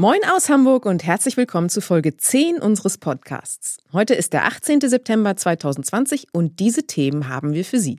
[0.00, 3.78] Moin aus Hamburg und herzlich willkommen zu Folge 10 unseres Podcasts.
[3.92, 4.80] Heute ist der 18.
[4.82, 7.98] September 2020 und diese Themen haben wir für Sie.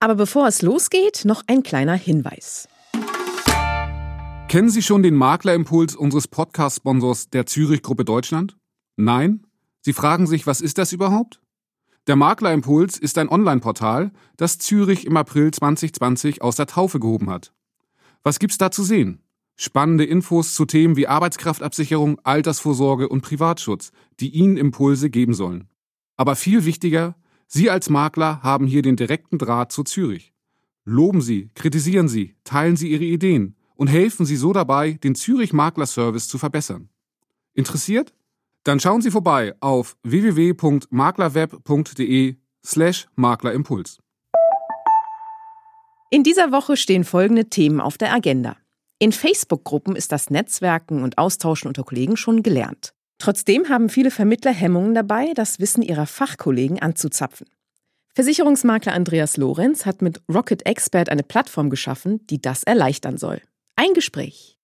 [0.00, 2.66] Aber bevor es losgeht, noch ein kleiner Hinweis.
[4.48, 8.56] Kennen Sie schon den Maklerimpuls unseres Podcast-Sponsors der Zürich Gruppe Deutschland?
[8.96, 9.46] Nein?
[9.82, 11.42] Sie fragen sich, was ist das überhaupt?
[12.06, 17.52] Der Maklerimpuls ist ein Online-Portal, das Zürich im April 2020 aus der Taufe gehoben hat.
[18.22, 19.20] Was gibt's da zu sehen?
[19.60, 23.90] Spannende Infos zu Themen wie Arbeitskraftabsicherung, Altersvorsorge und Privatschutz,
[24.20, 25.66] die Ihnen Impulse geben sollen.
[26.16, 27.16] Aber viel wichtiger,
[27.48, 30.32] Sie als Makler haben hier den direkten Draht zu Zürich.
[30.84, 35.52] Loben Sie, kritisieren Sie, teilen Sie Ihre Ideen und helfen Sie so dabei, den Zürich
[35.52, 36.88] Makler Service zu verbessern.
[37.52, 38.14] Interessiert?
[38.62, 43.98] Dann schauen Sie vorbei auf www.maklerweb.de slash Maklerimpuls.
[46.10, 48.56] In dieser Woche stehen folgende Themen auf der Agenda.
[49.00, 52.94] In Facebook-Gruppen ist das Netzwerken und Austauschen unter Kollegen schon gelernt.
[53.18, 57.46] Trotzdem haben viele Vermittler Hemmungen dabei, das Wissen ihrer Fachkollegen anzuzapfen.
[58.14, 63.40] Versicherungsmakler Andreas Lorenz hat mit Rocket Expert eine Plattform geschaffen, die das erleichtern soll.
[63.76, 64.58] Ein Gespräch.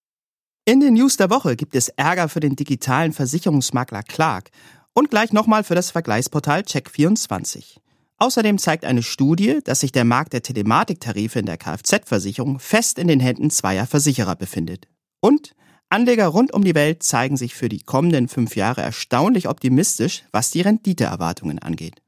[0.65, 4.51] In den News der Woche gibt es Ärger für den digitalen Versicherungsmakler Clark
[4.95, 7.77] und gleich nochmal für das Vergleichsportal Check24.
[8.19, 13.09] Außerdem zeigt eine Studie, dass sich der Markt der Telematiktarife in der Kfz-Versicherung fest in
[13.09, 14.89] den Händen zweier Versicherer befindet.
[15.21, 15.55] Und
[15.91, 20.51] Anleger rund um die Welt zeigen sich für die kommenden fünf Jahre erstaunlich optimistisch, was
[20.51, 22.03] die Renditeerwartungen angeht.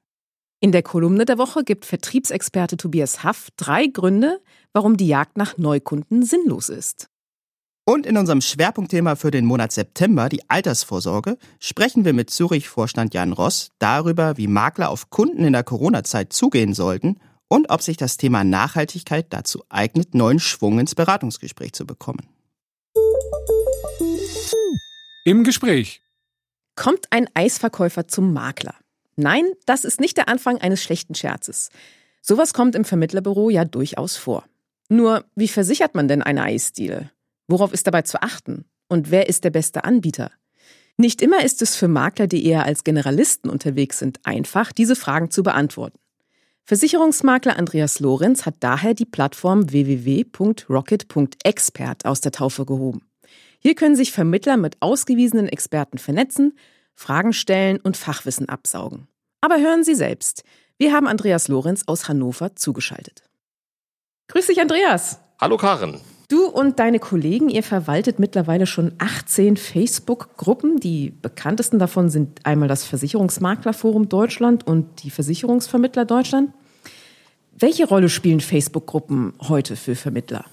[0.61, 4.41] In der Kolumne der Woche gibt Vertriebsexperte Tobias Haff drei Gründe,
[4.73, 7.09] warum die Jagd nach Neukunden sinnlos ist.
[7.89, 13.33] Und in unserem Schwerpunktthema für den Monat September, die Altersvorsorge, sprechen wir mit Zürich-Vorstand Jan
[13.33, 18.17] Ross darüber, wie Makler auf Kunden in der Corona-Zeit zugehen sollten und ob sich das
[18.17, 22.29] Thema Nachhaltigkeit dazu eignet, neuen Schwung ins Beratungsgespräch zu bekommen.
[25.25, 26.01] Im Gespräch.
[26.75, 28.75] Kommt ein Eisverkäufer zum Makler?
[29.15, 31.71] Nein, das ist nicht der Anfang eines schlechten Scherzes.
[32.21, 34.45] Sowas kommt im Vermittlerbüro ja durchaus vor.
[34.89, 37.13] Nur, wie versichert man denn eine Eisdiele?
[37.49, 38.65] Worauf ist dabei zu achten?
[38.89, 40.31] Und wer ist der beste Anbieter?
[40.97, 45.31] Nicht immer ist es für Makler, die eher als Generalisten unterwegs sind, einfach, diese Fragen
[45.31, 45.99] zu beantworten.
[46.65, 53.03] Versicherungsmakler Andreas Lorenz hat daher die Plattform www.rocket.expert aus der Taufe gehoben.
[53.61, 56.59] Hier können sich Vermittler mit ausgewiesenen Experten vernetzen,
[56.95, 59.07] Fragen stellen und Fachwissen absaugen.
[59.41, 60.43] Aber hören Sie selbst.
[60.79, 63.23] Wir haben Andreas Lorenz aus Hannover zugeschaltet.
[64.29, 65.21] Grüß dich, Andreas.
[65.41, 66.01] Hallo, Karen.
[66.29, 70.81] Du und deine Kollegen, ihr verwaltet mittlerweile schon 18 Facebook-Gruppen.
[70.81, 76.51] Die bekanntesten davon sind einmal das Versicherungsmaklerforum Deutschland und die Versicherungsvermittler Deutschland.
[77.57, 80.45] Welche Rolle spielen Facebook-Gruppen heute für Vermittler?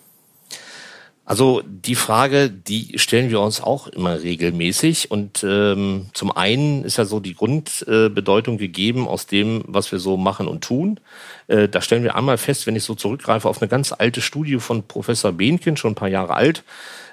[1.26, 5.10] Also die Frage, die stellen wir uns auch immer regelmäßig.
[5.10, 10.00] Und ähm, zum einen ist ja so die Grundbedeutung äh, gegeben aus dem, was wir
[10.00, 11.00] so machen und tun.
[11.48, 14.60] Äh, da stellen wir einmal fest, wenn ich so zurückgreife auf eine ganz alte Studie
[14.60, 16.64] von Professor Behnken, schon ein paar Jahre alt,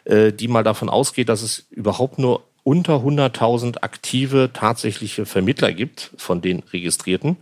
[0.05, 6.11] äh, die mal davon ausgeht, dass es überhaupt nur unter 100.000 aktive tatsächliche Vermittler gibt
[6.17, 7.37] von den Registrierten.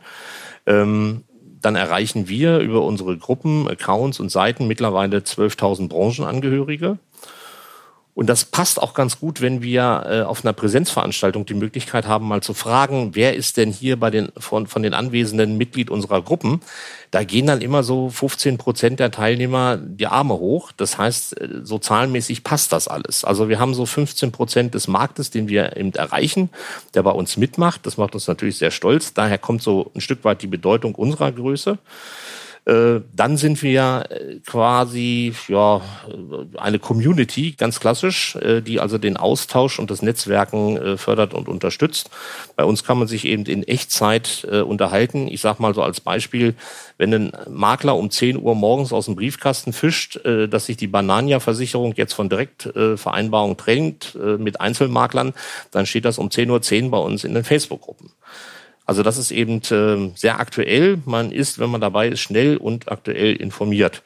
[0.67, 1.25] Ähm,
[1.61, 6.99] dann erreichen wir über unsere Gruppen, Accounts und Seiten mittlerweile 12.000 Branchenangehörige.
[8.19, 12.27] Und das passt auch ganz gut, wenn wir äh, auf einer Präsenzveranstaltung die Möglichkeit haben,
[12.27, 16.21] mal zu fragen, wer ist denn hier bei den, von, von den Anwesenden Mitglied unserer
[16.21, 16.61] Gruppen?
[17.13, 20.73] Da gehen dann immer so 15 Prozent der Teilnehmer die Arme hoch.
[20.77, 23.23] Das heißt, äh, so zahlenmäßig passt das alles.
[23.23, 26.51] Also wir haben so 15 Prozent des Marktes, den wir eben erreichen,
[26.95, 27.87] der bei uns mitmacht.
[27.87, 29.15] Das macht uns natürlich sehr stolz.
[29.15, 31.79] Daher kommt so ein Stück weit die Bedeutung unserer Größe.
[32.69, 35.81] Äh, dann sind wir äh, quasi ja
[36.59, 42.11] eine Community, ganz klassisch, äh, die also den Austausch und das Netzwerken fördert und unterstützt.
[42.57, 45.29] Bei uns kann man sich eben in Echtzeit unterhalten.
[45.29, 46.55] Ich sage mal so als Beispiel,
[46.99, 51.95] wenn ein Makler um 10 Uhr morgens aus dem Briefkasten fischt, dass sich die Banania-Versicherung
[51.97, 55.35] jetzt von Direktvereinbarung trennt mit Einzelmaklern,
[55.71, 58.11] dann steht das um 10.10 Uhr bei uns in den Facebook-Gruppen.
[58.89, 60.99] Also das ist eben äh, sehr aktuell.
[61.05, 64.03] Man ist, wenn man dabei ist, schnell und aktuell informiert.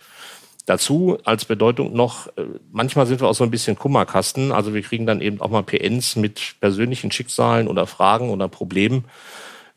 [0.67, 2.43] Dazu als Bedeutung noch, äh,
[2.73, 4.50] manchmal sind wir auch so ein bisschen Kummerkasten.
[4.50, 9.05] Also wir kriegen dann eben auch mal PNs mit persönlichen Schicksalen oder Fragen oder Problemen.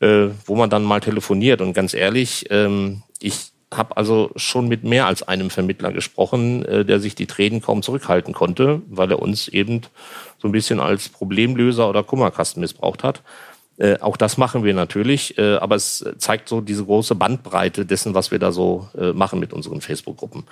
[0.00, 1.60] äh, wo man dann mal telefoniert.
[1.62, 6.84] Und ganz ehrlich, ähm, ich habe also schon mit mehr als einem Vermittler gesprochen, äh,
[6.84, 9.82] der sich die Tränen kaum zurückhalten konnte, weil er uns eben
[10.38, 13.22] so ein bisschen als Problemlöser oder Kummerkasten missbraucht hat.
[13.78, 18.14] Äh, auch das machen wir natürlich, äh, aber es zeigt so diese große Bandbreite dessen,
[18.14, 20.44] was wir da so äh, machen mit unseren Facebook-Gruppen.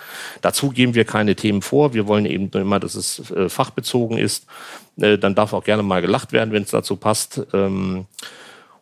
[0.43, 1.95] Dazu geben wir keine Themen vor.
[1.95, 4.47] Wir wollen eben nur immer, dass es äh, fachbezogen ist.
[4.99, 7.41] Äh, dann darf auch gerne mal gelacht werden, wenn es dazu passt.
[7.55, 8.05] Ähm,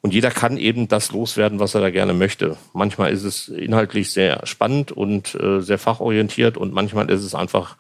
[0.01, 2.57] und jeder kann eben das loswerden, was er da gerne möchte.
[2.73, 7.77] Manchmal ist es inhaltlich sehr spannend und sehr fachorientiert und manchmal ist es einfach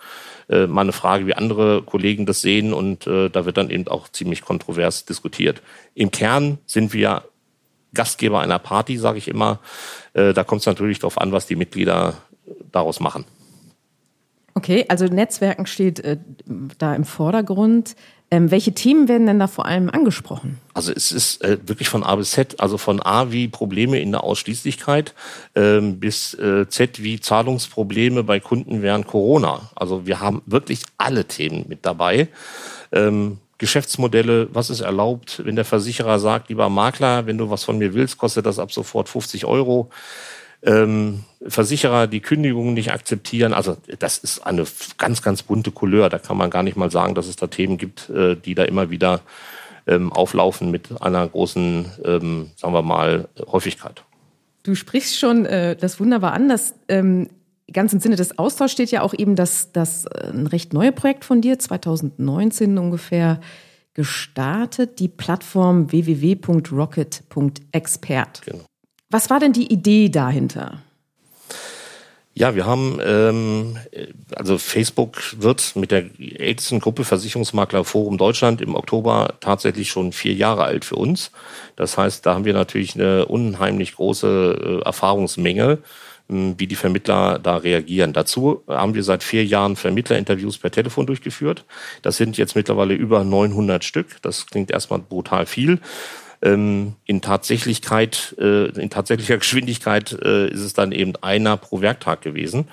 [0.48, 3.88] äh, mal eine Frage, wie andere Kollegen das sehen und äh, da wird dann eben
[3.88, 5.62] auch ziemlich kontrovers diskutiert.
[5.94, 7.24] Im Kern sind wir
[7.94, 9.60] Gastgeber einer Party, sage ich immer.
[10.14, 12.14] Äh, da kommt es natürlich darauf an, was die Mitglieder
[12.70, 13.24] daraus machen.
[14.54, 16.18] Okay, also Netzwerken steht äh,
[16.78, 17.96] da im Vordergrund.
[18.32, 20.58] Ähm, welche Themen werden denn da vor allem angesprochen?
[20.72, 24.10] Also es ist äh, wirklich von A bis Z, also von A wie Probleme in
[24.10, 25.12] der Ausschließlichkeit
[25.54, 29.68] ähm, bis äh, Z wie Zahlungsprobleme bei Kunden während Corona.
[29.74, 32.28] Also wir haben wirklich alle Themen mit dabei.
[32.90, 37.76] Ähm, Geschäftsmodelle, was ist erlaubt, wenn der Versicherer sagt, lieber Makler, wenn du was von
[37.76, 39.90] mir willst, kostet das ab sofort 50 Euro
[40.62, 43.52] ähm, Versicherer die Kündigungen nicht akzeptieren.
[43.52, 44.64] Also das ist eine
[44.98, 46.08] ganz, ganz bunte Couleur.
[46.08, 48.64] Da kann man gar nicht mal sagen, dass es da Themen gibt, äh, die da
[48.64, 49.20] immer wieder
[49.86, 54.04] ähm, auflaufen mit einer großen, ähm, sagen wir mal, Häufigkeit.
[54.62, 56.48] Du sprichst schon äh, das wunderbar an.
[56.48, 57.28] Das ähm,
[57.72, 60.94] ganz im Sinne des Austauschs steht ja auch eben, dass das äh, ein recht neues
[60.94, 63.40] Projekt von dir, 2019 ungefähr
[63.94, 68.42] gestartet, die Plattform www.rocket.expert.
[68.46, 68.64] Genau.
[69.12, 70.78] Was war denn die Idee dahinter?
[72.34, 73.76] Ja, wir haben, ähm,
[74.34, 80.32] also Facebook wird mit der ältesten Gruppe Versicherungsmakler Forum Deutschland im Oktober tatsächlich schon vier
[80.32, 81.30] Jahre alt für uns.
[81.76, 85.78] Das heißt, da haben wir natürlich eine unheimlich große äh, Erfahrungsmenge,
[86.30, 88.14] äh, wie die Vermittler da reagieren.
[88.14, 91.66] Dazu haben wir seit vier Jahren Vermittlerinterviews per Telefon durchgeführt.
[92.00, 94.22] Das sind jetzt mittlerweile über 900 Stück.
[94.22, 95.80] Das klingt erstmal brutal viel.
[96.42, 102.22] Ähm, in Tatsächlichkeit, äh, in tatsächlicher Geschwindigkeit äh, ist es dann eben einer pro Werktag
[102.22, 102.66] gewesen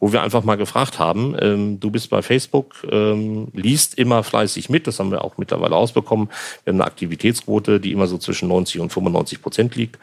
[0.00, 4.68] wo wir einfach mal gefragt haben, ähm, du bist bei Facebook, ähm, liest immer fleißig
[4.68, 6.28] mit, das haben wir auch mittlerweile ausbekommen.
[6.64, 9.98] Wir haben eine Aktivitätsquote, die immer so zwischen 90 und 95 Prozent liegt.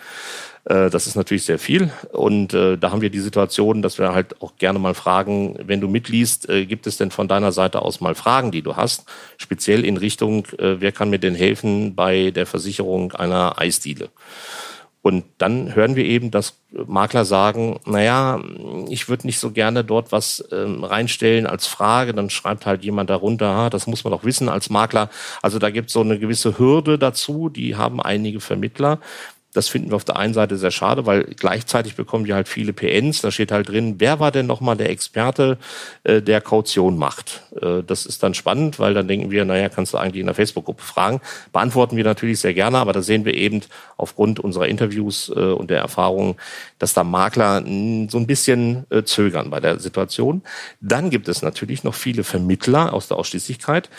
[0.66, 1.92] Äh, das ist natürlich sehr viel.
[2.12, 5.82] Und äh, da haben wir die Situation, dass wir halt auch gerne mal fragen, wenn
[5.82, 9.06] du mitliest, äh, gibt es denn von deiner Seite aus mal Fragen, die du hast?
[9.38, 14.10] Speziell in Richtung, äh, wer kann mir denn helfen bei der Versicherung einer Eisdiele?
[15.06, 18.42] Und dann hören wir eben, dass Makler sagen, naja,
[18.90, 22.16] ich würde nicht so gerne dort was ähm, reinstellen als Frage.
[22.16, 25.12] Dann schreibt halt jemand darunter, ah, das muss man doch wissen als Makler.
[25.44, 29.00] Also da gibt es so eine gewisse Hürde dazu, die haben einige Vermittler.
[29.56, 32.74] Das finden wir auf der einen Seite sehr schade, weil gleichzeitig bekommen wir halt viele
[32.74, 33.22] PNs.
[33.22, 35.58] Da steht halt drin, wer war denn nochmal der Experte,
[36.04, 37.42] äh, der Kaution macht.
[37.62, 40.36] Äh, das ist dann spannend, weil dann denken wir, naja, kannst du eigentlich in der
[40.36, 41.22] Facebook-Gruppe fragen.
[41.54, 43.62] Beantworten wir natürlich sehr gerne, aber da sehen wir eben
[43.96, 46.36] aufgrund unserer Interviews äh, und der Erfahrungen,
[46.78, 50.42] dass da Makler so ein bisschen äh, zögern bei der Situation.
[50.82, 53.90] Dann gibt es natürlich noch viele Vermittler aus der Ausschließlichkeit,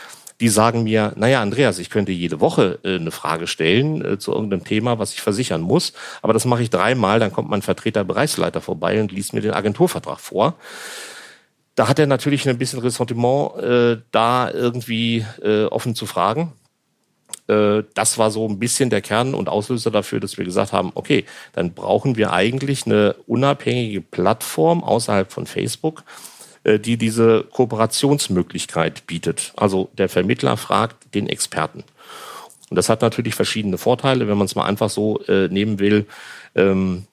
[0.40, 4.32] die sagen mir, naja, Andreas, ich könnte jede Woche äh, eine Frage stellen äh, zu
[4.32, 8.04] irgendeinem Thema, was ich versichern muss, aber das mache ich dreimal, dann kommt mein Vertreter
[8.04, 10.54] Bereichsleiter vorbei und liest mir den Agenturvertrag vor.
[11.74, 16.52] Da hat er natürlich ein bisschen Ressentiment, äh, da irgendwie äh, offen zu fragen.
[17.48, 20.92] Äh, das war so ein bisschen der Kern und Auslöser dafür, dass wir gesagt haben,
[20.94, 26.02] okay, dann brauchen wir eigentlich eine unabhängige Plattform außerhalb von Facebook,
[26.66, 29.52] die diese Kooperationsmöglichkeit bietet.
[29.56, 31.84] Also der Vermittler fragt den Experten.
[32.68, 36.06] Und das hat natürlich verschiedene Vorteile, wenn man es mal einfach so äh, nehmen will.
[36.54, 37.06] Ähm,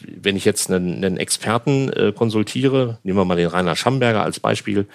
[0.00, 4.40] wenn ich jetzt einen, einen Experten äh, konsultiere, nehmen wir mal den Rainer Schamberger als
[4.40, 4.86] Beispiel,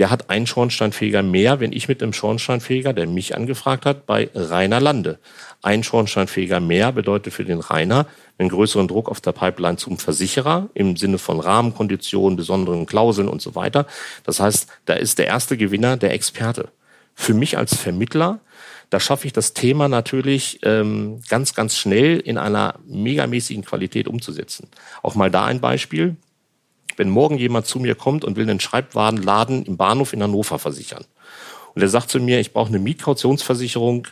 [0.00, 4.30] der hat einen Schornsteinfeger mehr, wenn ich mit einem Schornsteinfeger, der mich angefragt hat, bei
[4.34, 5.18] Rainer lande.
[5.60, 8.06] Ein Schornsteinfeger mehr bedeutet für den Rainer
[8.38, 13.42] einen größeren Druck auf der Pipeline zum Versicherer im Sinne von Rahmenkonditionen, besonderen Klauseln und
[13.42, 13.86] so weiter.
[14.24, 16.68] Das heißt, da ist der erste Gewinner der Experte.
[17.14, 18.40] Für mich als Vermittler,
[18.88, 24.66] da schaffe ich das Thema natürlich ähm, ganz, ganz schnell in einer megamäßigen Qualität umzusetzen.
[25.02, 26.16] Auch mal da ein Beispiel.
[27.00, 31.06] Wenn morgen jemand zu mir kommt und will einen Schreibwarenladen im Bahnhof in Hannover versichern
[31.74, 34.06] und er sagt zu mir, ich brauche eine Mietkautionsversicherung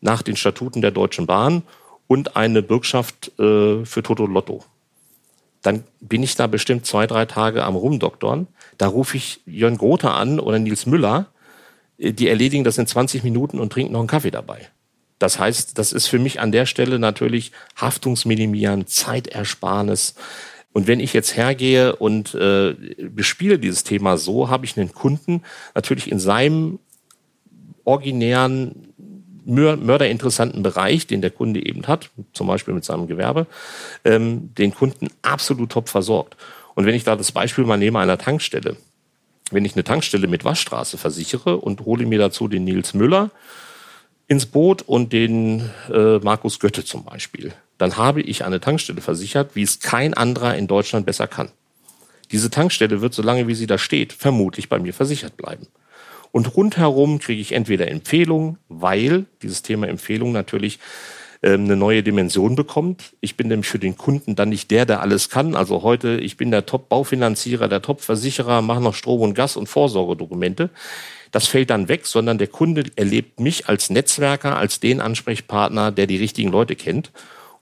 [0.00, 1.64] nach den Statuten der Deutschen Bahn
[2.06, 4.62] und eine Bürgschaft äh, für Toto Lotto.
[5.62, 8.46] Dann bin ich da bestimmt zwei, drei Tage am Rumdoktorn.
[8.76, 11.26] Da rufe ich Jörn Grote an oder Nils Müller.
[11.98, 14.68] Äh, die erledigen das in 20 Minuten und trinken noch einen Kaffee dabei.
[15.18, 20.14] Das heißt, das ist für mich an der Stelle natürlich Haftungsminimieren, Zeitersparnis.
[20.78, 25.42] Und wenn ich jetzt hergehe und äh, bespiele dieses Thema so, habe ich einen Kunden
[25.74, 26.78] natürlich in seinem
[27.82, 28.92] originären
[29.44, 33.48] mörderinteressanten Bereich, den der Kunde eben hat, zum Beispiel mit seinem Gewerbe,
[34.04, 36.36] ähm, den Kunden absolut top versorgt.
[36.76, 38.76] Und wenn ich da das Beispiel mal nehme einer Tankstelle,
[39.50, 43.32] wenn ich eine Tankstelle mit Waschstraße versichere und hole mir dazu den Nils Müller
[44.28, 49.54] ins Boot und den äh, Markus Götte zum Beispiel, dann habe ich eine Tankstelle versichert,
[49.54, 51.50] wie es kein anderer in Deutschland besser kann.
[52.30, 55.66] Diese Tankstelle wird, solange wie sie da steht, vermutlich bei mir versichert bleiben.
[56.30, 60.78] Und rundherum kriege ich entweder Empfehlungen, weil dieses Thema Empfehlung natürlich
[61.42, 63.14] ähm, eine neue Dimension bekommt.
[63.20, 65.54] Ich bin nämlich für den Kunden dann nicht der, der alles kann.
[65.54, 70.70] Also heute, ich bin der Top-Baufinanzierer, der Top-Versicherer, mache noch Strom und Gas und Vorsorgedokumente.
[71.30, 76.06] Das fällt dann weg, sondern der Kunde erlebt mich als Netzwerker, als den Ansprechpartner, der
[76.06, 77.10] die richtigen Leute kennt.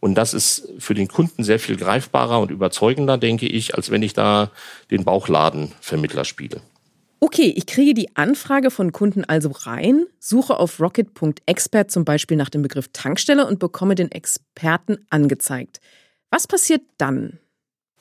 [0.07, 4.03] Und das ist für den Kunden sehr viel greifbarer und überzeugender, denke ich, als wenn
[4.03, 4.53] ich da
[4.93, 6.61] den Bauchladenvermittler spiele.
[7.19, 12.51] Okay, ich kriege die Anfrage von Kunden also rein, suche auf rocket.expert zum Beispiel nach
[12.51, 15.81] dem Begriff Tankstelle und bekomme den Experten angezeigt.
[16.31, 17.41] Was passiert dann?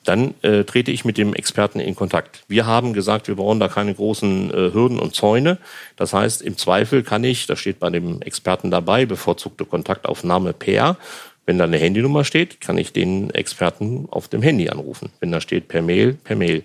[0.04, 2.44] Dann äh, trete ich mit dem Experten in Kontakt.
[2.46, 5.58] Wir haben gesagt, wir brauchen da keine großen äh, Hürden und Zäune.
[5.96, 10.98] Das heißt, im Zweifel kann ich, das steht bei dem Experten dabei, bevorzugte Kontaktaufnahme per.
[11.46, 15.10] Wenn da eine Handynummer steht, kann ich den Experten auf dem Handy anrufen.
[15.20, 16.64] Wenn da steht per Mail, per Mail.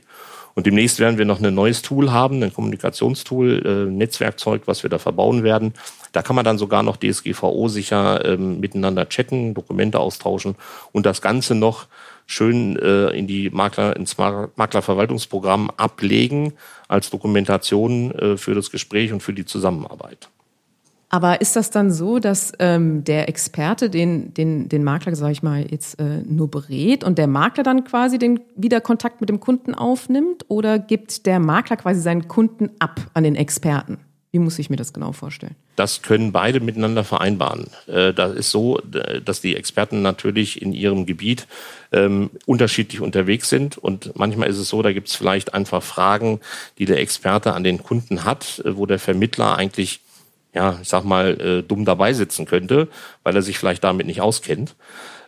[0.54, 4.90] Und demnächst werden wir noch ein neues Tool haben, ein Kommunikationstool, äh, Netzwerkzeug, was wir
[4.90, 5.74] da verbauen werden.
[6.12, 10.56] Da kann man dann sogar noch DSGVO sicher ähm, miteinander chatten, Dokumente austauschen
[10.92, 11.88] und das Ganze noch
[12.26, 16.54] schön äh, in die Makler, ins Maklerverwaltungsprogramm ablegen
[16.88, 20.30] als Dokumentation äh, für das Gespräch und für die Zusammenarbeit.
[21.14, 25.44] Aber ist das dann so, dass ähm, der Experte den, den, den Makler, sage ich
[25.44, 29.42] mal, jetzt äh, nur berät und der Makler dann quasi den wieder Kontakt mit dem
[29.42, 30.46] Kunden aufnimmt?
[30.48, 33.98] Oder gibt der Makler quasi seinen Kunden ab an den Experten?
[34.32, 35.56] Wie muss ich mir das genau vorstellen?
[35.76, 37.68] Das können beide miteinander vereinbaren.
[37.88, 38.80] Äh, das ist so,
[39.26, 41.46] dass die Experten natürlich in ihrem Gebiet
[41.92, 43.78] ähm, unterschiedlich unterwegs sind.
[43.78, 46.40] Und manchmal ist es so, da gibt es vielleicht einfach Fragen,
[46.78, 50.00] die der Experte an den Kunden hat, äh, wo der Vermittler eigentlich
[50.54, 52.88] ja, ich sag mal, äh, dumm dabei sitzen könnte,
[53.24, 54.76] weil er sich vielleicht damit nicht auskennt.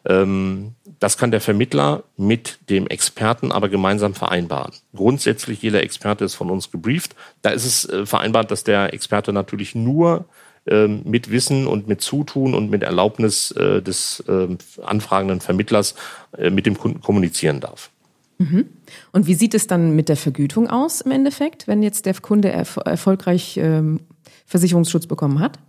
[0.05, 4.73] Ähm, das kann der Vermittler mit dem Experten aber gemeinsam vereinbaren.
[4.95, 7.15] Grundsätzlich jeder Experte ist von uns gebrieft.
[7.41, 10.25] Da ist es äh, vereinbart, dass der Experte natürlich nur
[10.65, 14.47] ähm, mit Wissen und mit Zutun und mit Erlaubnis äh, des äh,
[14.81, 15.95] anfragenden Vermittlers
[16.37, 17.89] äh, mit dem Kunden kommunizieren darf.
[18.37, 18.65] Mhm.
[19.11, 22.51] Und wie sieht es dann mit der Vergütung aus im Endeffekt, wenn jetzt der Kunde
[22.51, 23.99] erf erfolgreich ähm,
[24.45, 25.59] Versicherungsschutz bekommen hat?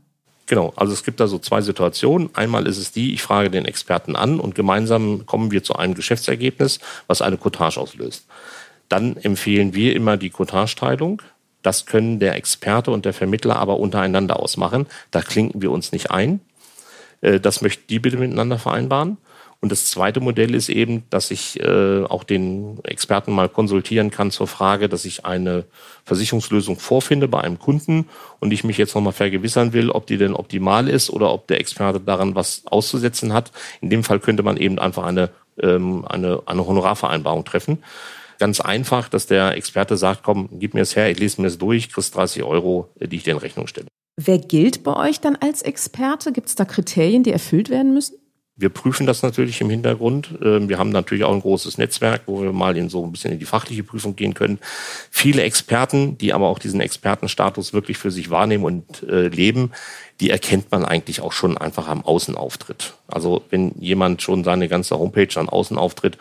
[0.46, 2.28] Genau, also es gibt da so zwei Situationen.
[2.34, 5.94] Einmal ist es die, ich frage den Experten an und gemeinsam kommen wir zu einem
[5.94, 8.26] Geschäftsergebnis, was eine Cottage auslöst.
[8.90, 11.22] Dann empfehlen wir immer die Cottage-Teilung.
[11.62, 14.86] Das können der Experte und der Vermittler aber untereinander ausmachen.
[15.10, 16.40] Da klinken wir uns nicht ein.
[17.22, 19.16] Äh, das möchten die bitte miteinander vereinbaren.
[19.60, 24.30] Und das zweite Modell ist eben, dass ich äh, auch den Experten mal konsultieren kann
[24.30, 25.64] zur Frage, dass ich eine
[26.04, 28.08] Versicherungslösung vorfinde bei einem Kunden
[28.40, 31.60] und ich mich jetzt nochmal vergewissern will, ob die denn optimal ist oder ob der
[31.60, 33.52] Experte daran was auszusetzen hat.
[33.80, 35.30] In dem Fall könnte man eben einfach eine,
[35.62, 37.82] ähm, eine, eine Honorarvereinbarung treffen.
[38.38, 41.58] Ganz einfach, dass der Experte sagt, komm, gib mir es her, ich lese mir es
[41.58, 43.86] durch, kriegst 30 Euro, die ich dir in Rechnung stelle.
[44.16, 46.32] Wer gilt bei euch dann als Experte?
[46.32, 48.16] Gibt es da Kriterien, die erfüllt werden müssen?
[48.56, 50.30] Wir prüfen das natürlich im Hintergrund.
[50.40, 53.32] Ähm, wir haben natürlich auch ein großes Netzwerk, wo wir mal in so ein bisschen
[53.32, 54.60] in die fachliche Prüfung gehen können.
[55.10, 59.72] Viele Experten, die aber auch diesen Expertenstatus wirklich für sich wahrnehmen und äh, leben,
[60.20, 62.94] die erkennt man eigentlich auch schon einfach am Außenauftritt.
[63.08, 66.16] Also wenn jemand schon seine ganze Homepage an Außenauftritt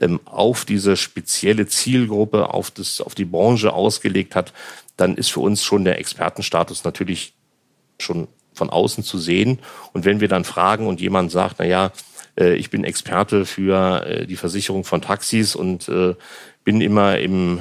[0.00, 4.52] ähm, auf diese spezielle Zielgruppe, auf, das, auf die Branche ausgelegt hat,
[4.96, 7.34] dann ist für uns schon der Expertenstatus natürlich
[8.00, 8.26] schon
[8.58, 9.58] von außen zu sehen.
[9.94, 11.92] Und wenn wir dann fragen und jemand sagt, na ja,
[12.38, 16.14] äh, ich bin Experte für äh, die Versicherung von Taxis und äh,
[16.64, 17.60] bin immer im,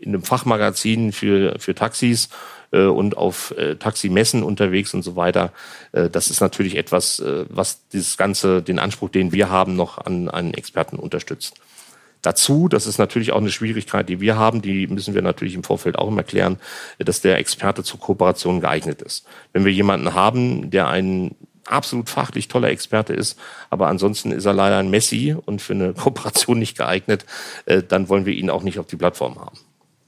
[0.00, 2.30] in einem Fachmagazin für, für Taxis
[2.70, 5.52] und auf Taximessen unterwegs und so weiter.
[5.92, 10.54] Das ist natürlich etwas, was dieses Ganze, den Anspruch, den wir haben, noch an einen
[10.54, 11.60] Experten unterstützt.
[12.24, 15.62] Dazu, das ist natürlich auch eine Schwierigkeit, die wir haben, die müssen wir natürlich im
[15.62, 16.58] Vorfeld auch immer klären,
[16.98, 19.26] dass der Experte zur Kooperation geeignet ist.
[19.52, 23.38] Wenn wir jemanden haben, der ein absolut fachlich toller Experte ist,
[23.68, 27.26] aber ansonsten ist er leider ein Messi und für eine Kooperation nicht geeignet,
[27.66, 29.58] äh, dann wollen wir ihn auch nicht auf die Plattform haben.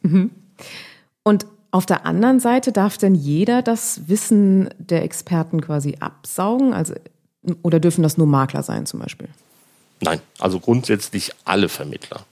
[0.03, 0.31] Mhm.
[1.23, 1.47] Und
[1.77, 6.73] Auf der anderen Seite darf denn jeder das Wissen der Experten quasi absaugen?
[6.73, 6.95] Also,
[7.61, 9.29] oder dürfen das nur Makler sein zum Beispiel?
[10.01, 12.25] Nein, also grundsätzlich alle Vermittler.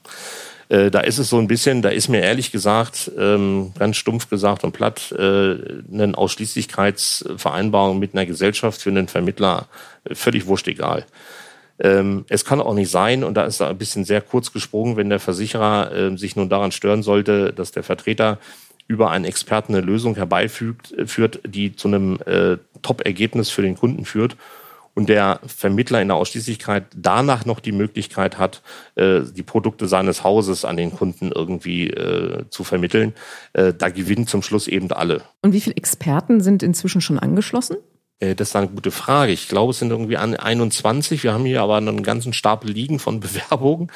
[0.69, 4.29] Äh, da ist es so ein bisschen, da ist mir ehrlich gesagt, ähm, ganz stumpf
[4.29, 5.55] gesagt und platt, äh,
[5.91, 9.67] eine Ausschließlichkeitsvereinbarung mit einer Gesellschaft für einen Vermittler
[10.05, 11.05] äh, völlig wurscht egal.
[11.77, 14.95] Ähm, es kann auch nicht sein, und da ist da ein bisschen sehr kurz gesprungen,
[14.95, 18.39] wenn der Versicherer äh, sich nun daran stören sollte, dass der Vertreter
[18.87, 22.19] über einen Experten eine Lösung herbeifügt, führt, die zu einem
[22.83, 24.37] Top-Ergebnis für den Kunden führt
[24.95, 28.63] und der Vermittler in der Ausschließlichkeit danach noch die Möglichkeit hat,
[28.95, 33.13] äh, die Produkte seines Hauses an den Kunden irgendwie äh, zu vermitteln,
[33.53, 35.21] äh, da gewinnen zum Schluss eben alle.
[35.41, 37.77] Und wie viele Experten sind inzwischen schon angeschlossen?
[38.19, 39.31] Äh, das ist eine gute Frage.
[39.31, 41.23] Ich glaube, es sind irgendwie 21.
[41.23, 43.91] Wir haben hier aber einen ganzen Stapel liegen von Bewerbungen.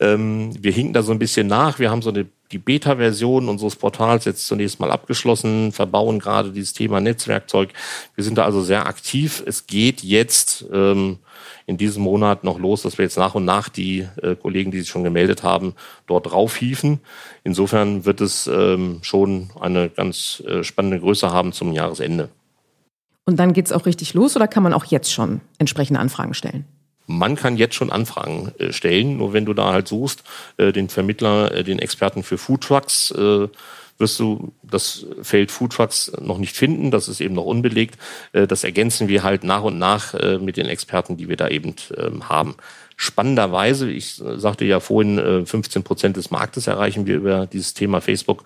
[0.00, 1.78] Ähm, wir hinken da so ein bisschen nach.
[1.78, 6.72] Wir haben so eine, die Beta-Version unseres Portals jetzt zunächst mal abgeschlossen, verbauen gerade dieses
[6.72, 7.70] Thema Netzwerkzeug.
[8.14, 9.42] Wir sind da also sehr aktiv.
[9.44, 11.18] Es geht jetzt ähm,
[11.66, 14.80] in diesem Monat noch los, dass wir jetzt nach und nach die äh, Kollegen, die
[14.80, 15.74] sich schon gemeldet haben,
[16.06, 17.00] dort draufhieven.
[17.42, 22.28] Insofern wird es ähm, schon eine ganz äh, spannende Größe haben zum Jahresende.
[23.26, 26.66] Und dann geht's auch richtig los oder kann man auch jetzt schon entsprechende Anfragen stellen?
[27.06, 30.24] Man kann jetzt schon Anfragen äh, stellen, nur wenn du da halt suchst,
[30.56, 33.12] äh, den Vermittler, äh, den Experten für Foodtrucks,
[33.96, 36.90] wirst du das Feld Foodtrucks noch nicht finden.
[36.90, 37.96] Das ist eben noch unbelegt.
[38.32, 42.28] Das ergänzen wir halt nach und nach mit den Experten, die wir da eben ähm,
[42.28, 42.56] haben.
[42.96, 48.42] Spannenderweise, ich sagte ja vorhin, 15 Prozent des Marktes erreichen wir über dieses Thema Facebook.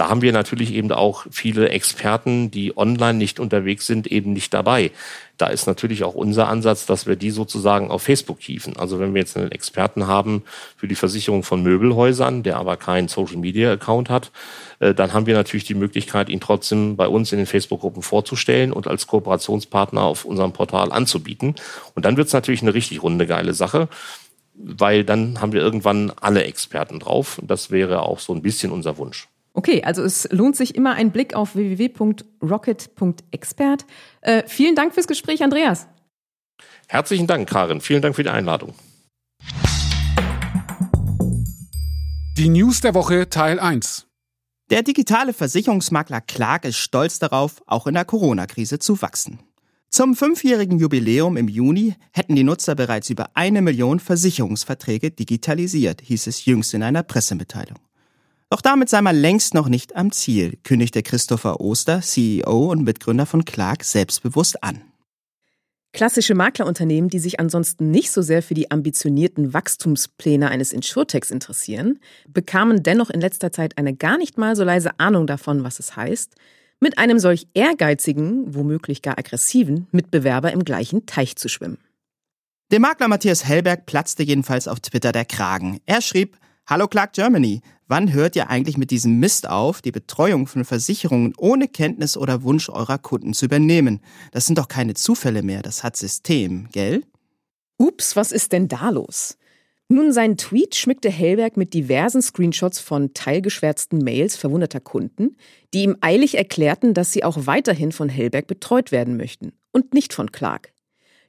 [0.00, 4.54] Da haben wir natürlich eben auch viele Experten, die online nicht unterwegs sind, eben nicht
[4.54, 4.92] dabei.
[5.36, 8.78] Da ist natürlich auch unser Ansatz, dass wir die sozusagen auf Facebook hieven.
[8.78, 10.42] Also wenn wir jetzt einen Experten haben
[10.78, 14.32] für die Versicherung von Möbelhäusern, der aber keinen Social Media Account hat,
[14.78, 18.72] äh, dann haben wir natürlich die Möglichkeit, ihn trotzdem bei uns in den Facebook-Gruppen vorzustellen
[18.72, 21.56] und als Kooperationspartner auf unserem Portal anzubieten.
[21.94, 23.90] Und dann wird es natürlich eine richtig runde geile Sache
[24.62, 27.40] weil dann haben wir irgendwann alle Experten drauf.
[27.42, 29.26] Das wäre auch so ein bisschen unser Wunsch.
[29.60, 33.84] Okay, also es lohnt sich immer ein Blick auf www.rocket.expert.
[34.22, 35.86] Äh, vielen Dank fürs Gespräch, Andreas.
[36.88, 37.82] Herzlichen Dank, Karin.
[37.82, 38.72] Vielen Dank für die Einladung.
[42.38, 44.06] Die News der Woche Teil 1.
[44.70, 49.40] Der digitale Versicherungsmakler Clark ist stolz darauf, auch in der Corona-Krise zu wachsen.
[49.90, 56.28] Zum fünfjährigen Jubiläum im Juni hätten die Nutzer bereits über eine Million Versicherungsverträge digitalisiert, hieß
[56.28, 57.76] es jüngst in einer Pressemitteilung.
[58.50, 63.24] Doch damit sei man längst noch nicht am Ziel, kündigte Christopher Oster, CEO und Mitgründer
[63.24, 64.82] von Clark, selbstbewusst an.
[65.92, 72.00] Klassische Maklerunternehmen, die sich ansonsten nicht so sehr für die ambitionierten Wachstumspläne eines Insurtechs interessieren,
[72.28, 75.94] bekamen dennoch in letzter Zeit eine gar nicht mal so leise Ahnung davon, was es
[75.94, 76.34] heißt,
[76.80, 81.78] mit einem solch ehrgeizigen, womöglich gar aggressiven Mitbewerber im gleichen Teich zu schwimmen.
[82.72, 85.80] Dem Makler Matthias Hellberg platzte jedenfalls auf Twitter der Kragen.
[85.86, 86.36] Er schrieb,
[86.70, 91.34] Hallo Clark Germany, wann hört ihr eigentlich mit diesem Mist auf, die Betreuung von Versicherungen
[91.36, 93.98] ohne Kenntnis oder Wunsch eurer Kunden zu übernehmen?
[94.30, 97.02] Das sind doch keine Zufälle mehr, das hat System, gell?
[97.76, 99.36] Ups, was ist denn da los?
[99.88, 105.36] Nun, sein Tweet schmückte Hellberg mit diversen Screenshots von teilgeschwärzten Mails verwunderter Kunden,
[105.74, 110.12] die ihm eilig erklärten, dass sie auch weiterhin von Hellberg betreut werden möchten und nicht
[110.14, 110.72] von Clark.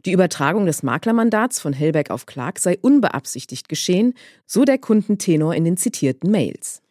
[0.06, 4.14] Die Übertragung des Maklermandats von Hellberg auf Clark sei unbeabsichtigt geschehen,
[4.48, 6.82] so der Kundentenor in den zitierten Mails.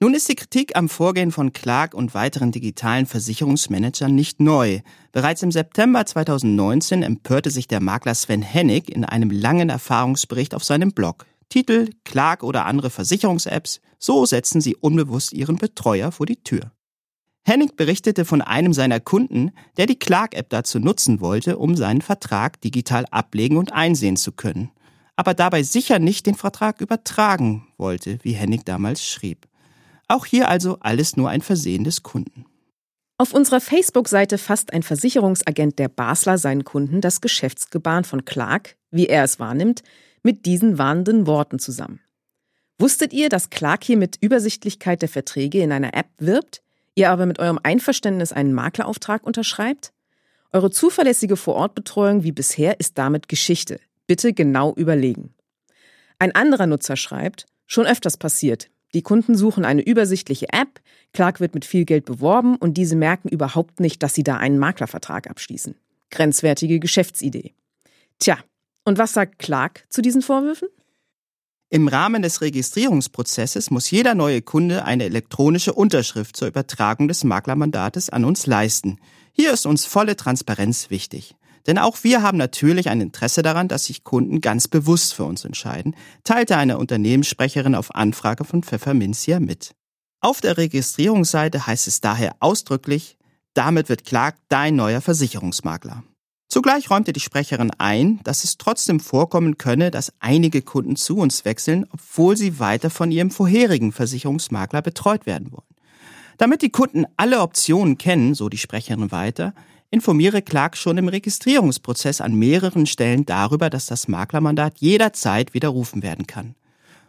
[0.00, 4.78] Nun ist die Kritik am Vorgehen von Clark und weiteren digitalen Versicherungsmanagern nicht neu.
[5.10, 10.62] Bereits im September 2019 empörte sich der Makler Sven Hennig in einem langen Erfahrungsbericht auf
[10.62, 11.26] seinem Blog.
[11.48, 16.70] Titel Clark oder andere Versicherungs-Apps, so setzen sie unbewusst ihren Betreuer vor die Tür.
[17.48, 22.60] Hennig berichtete von einem seiner Kunden, der die Clark-App dazu nutzen wollte, um seinen Vertrag
[22.60, 24.70] digital ablegen und einsehen zu können,
[25.16, 29.48] aber dabei sicher nicht den Vertrag übertragen wollte, wie Hennig damals schrieb.
[30.08, 32.44] Auch hier also alles nur ein Versehen des Kunden.
[33.16, 39.06] Auf unserer Facebook-Seite fasst ein Versicherungsagent der Basler seinen Kunden das Geschäftsgebaren von Clark, wie
[39.06, 39.82] er es wahrnimmt,
[40.22, 42.00] mit diesen warnenden Worten zusammen.
[42.78, 46.62] Wusstet ihr, dass Clark hier mit Übersichtlichkeit der Verträge in einer App wirbt?
[46.98, 49.92] Ihr aber mit eurem Einverständnis einen Maklerauftrag unterschreibt?
[50.52, 53.80] Eure zuverlässige Vorortbetreuung wie bisher ist damit Geschichte.
[54.06, 55.34] Bitte genau überlegen.
[56.18, 58.68] Ein anderer Nutzer schreibt, schon öfters passiert.
[58.94, 60.80] Die Kunden suchen eine übersichtliche App,
[61.12, 64.58] Clark wird mit viel Geld beworben und diese merken überhaupt nicht, dass sie da einen
[64.58, 65.74] Maklervertrag abschließen.
[66.10, 67.54] Grenzwertige Geschäftsidee.
[68.18, 68.38] Tja,
[68.84, 70.68] und was sagt Clark zu diesen Vorwürfen?
[71.70, 78.08] Im Rahmen des Registrierungsprozesses muss jeder neue Kunde eine elektronische Unterschrift zur Übertragung des Maklermandates
[78.08, 78.98] an uns leisten.
[79.32, 81.34] Hier ist uns volle Transparenz wichtig.
[81.66, 85.44] Denn auch wir haben natürlich ein Interesse daran, dass sich Kunden ganz bewusst für uns
[85.44, 89.72] entscheiden, teilte eine Unternehmenssprecherin auf Anfrage von Pfefferminzia mit.
[90.22, 93.18] Auf der Registrierungsseite heißt es daher ausdrücklich,
[93.52, 96.02] damit wird Clark dein neuer Versicherungsmakler.
[96.48, 101.44] Zugleich räumte die Sprecherin ein, dass es trotzdem vorkommen könne, dass einige Kunden zu uns
[101.44, 105.68] wechseln, obwohl sie weiter von ihrem vorherigen Versicherungsmakler betreut werden wollen.
[106.38, 109.52] Damit die Kunden alle Optionen kennen, so die Sprecherin weiter,
[109.90, 116.26] informiere Clark schon im Registrierungsprozess an mehreren Stellen darüber, dass das Maklermandat jederzeit widerrufen werden
[116.26, 116.54] kann.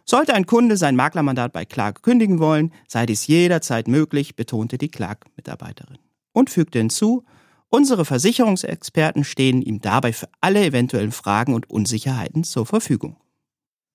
[0.04, 4.90] Sollte ein Kunde sein Maklermandat bei Clark kündigen wollen, sei dies jederzeit möglich, betonte die
[4.90, 5.98] Clark-Mitarbeiterin.
[6.32, 7.24] Und fügte hinzu,
[7.72, 13.16] Unsere Versicherungsexperten stehen ihm dabei für alle eventuellen Fragen und Unsicherheiten zur Verfügung.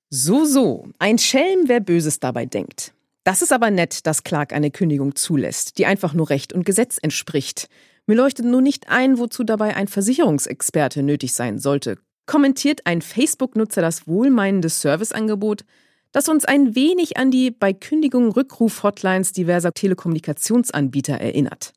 [0.09, 0.87] So, so.
[0.97, 2.93] Ein Schelm, wer Böses dabei denkt.
[3.25, 6.97] Das ist aber nett, dass Clark eine Kündigung zulässt, die einfach nur Recht und Gesetz
[7.01, 7.67] entspricht.
[8.05, 11.97] Mir leuchtet nur nicht ein, wozu dabei ein Versicherungsexperte nötig sein sollte.
[12.27, 15.65] Kommentiert ein Facebook-Nutzer das wohlmeinende Serviceangebot,
[16.13, 21.73] das uns ein wenig an die bei Kündigung Rückruf-Hotlines diverser Telekommunikationsanbieter erinnert.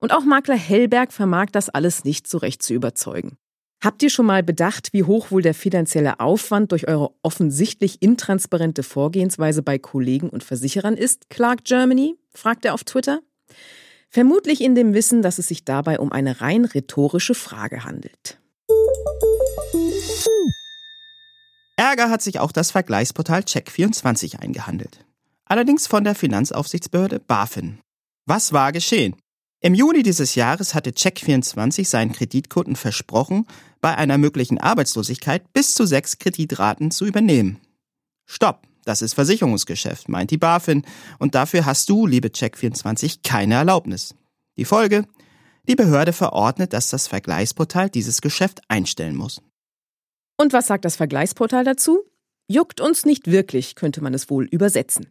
[0.00, 3.36] Und auch Makler Hellberg vermag das alles nicht so recht zu überzeugen.
[3.82, 8.82] Habt ihr schon mal bedacht, wie hoch wohl der finanzielle Aufwand durch eure offensichtlich intransparente
[8.82, 12.16] Vorgehensweise bei Kollegen und Versicherern ist, Clark Germany?
[12.34, 13.20] fragt er auf Twitter.
[14.10, 18.40] Vermutlich in dem Wissen, dass es sich dabei um eine rein rhetorische Frage handelt.
[21.76, 25.04] Ärger hat sich auch das Vergleichsportal Check24 eingehandelt.
[25.44, 27.78] Allerdings von der Finanzaufsichtsbehörde BaFin.
[28.26, 29.14] Was war geschehen?
[29.60, 33.46] Im Juni dieses Jahres hatte Check24 seinen Kreditkunden versprochen,
[33.80, 37.58] bei einer möglichen Arbeitslosigkeit bis zu sechs Kreditraten zu übernehmen.
[38.24, 40.84] Stopp, das ist Versicherungsgeschäft, meint die BaFin,
[41.18, 44.14] und dafür hast du, liebe Check24, keine Erlaubnis.
[44.56, 45.04] Die Folge?
[45.66, 49.42] Die Behörde verordnet, dass das Vergleichsportal dieses Geschäft einstellen muss.
[50.36, 52.04] Und was sagt das Vergleichsportal dazu?
[52.48, 55.10] Juckt uns nicht wirklich, könnte man es wohl übersetzen.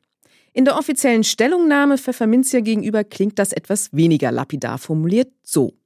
[0.57, 5.77] In der offiziellen Stellungnahme Pfefferminzia gegenüber klingt das etwas weniger lapidar formuliert so.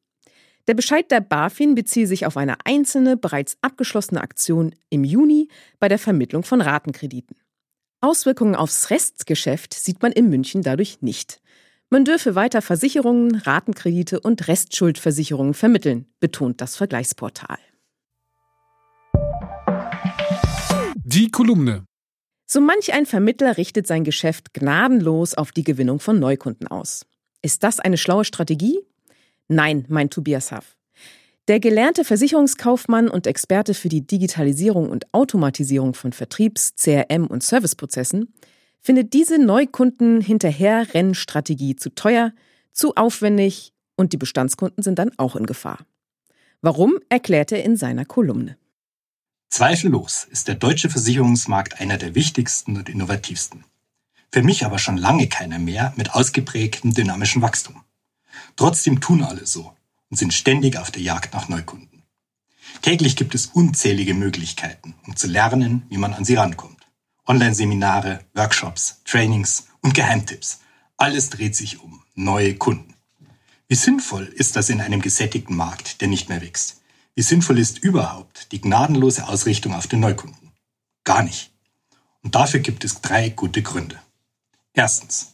[0.65, 5.89] Der Bescheid der BaFin beziehe sich auf eine einzelne, bereits abgeschlossene Aktion im Juni bei
[5.89, 7.36] der Vermittlung von Ratenkrediten.
[7.99, 11.41] Auswirkungen aufs Restgeschäft sieht man in München dadurch nicht.
[11.89, 17.60] Man dürfe weiter Versicherungen, Ratenkredite und Restschuldversicherungen vermitteln, betont das Vergleichsportal.
[21.03, 21.84] Die Kolumne.
[22.54, 27.06] So manch ein Vermittler richtet sein Geschäft gnadenlos auf die Gewinnung von Neukunden aus.
[27.42, 28.78] Ist das eine schlaue Strategie?
[29.48, 30.76] Nein, meint Tobias Haff.
[31.48, 38.34] Der gelernte Versicherungskaufmann und Experte für die Digitalisierung und Automatisierung von Vertriebs-, CRM- und Serviceprozessen
[38.82, 42.34] findet diese Neukunden-Hinterher-Rennstrategie zu teuer,
[42.74, 45.86] zu aufwendig und die Bestandskunden sind dann auch in Gefahr.
[46.60, 48.58] Warum, erklärt er in seiner Kolumne.
[49.52, 53.66] Zweifellos ist der deutsche Versicherungsmarkt einer der wichtigsten und innovativsten.
[54.32, 57.84] Für mich aber schon lange keiner mehr mit ausgeprägtem dynamischen Wachstum.
[58.56, 59.76] Trotzdem tun alle so
[60.10, 62.04] und sind ständig auf der Jagd nach Neukunden.
[62.82, 66.88] Täglich gibt es unzählige Möglichkeiten, um zu lernen, wie man an sie rankommt.
[67.28, 70.62] Online-Seminare, Workshops, Trainings und Geheimtipps.
[70.96, 72.94] Alles dreht sich um neue Kunden.
[73.68, 76.81] Wie sinnvoll ist das in einem gesättigten Markt, der nicht mehr wächst?
[77.13, 80.52] Wie sinnvoll ist überhaupt die gnadenlose Ausrichtung auf den Neukunden?
[81.04, 81.52] Gar nicht.
[82.24, 84.00] Und dafür gibt es drei gute Gründe.
[84.74, 85.34] Erstens.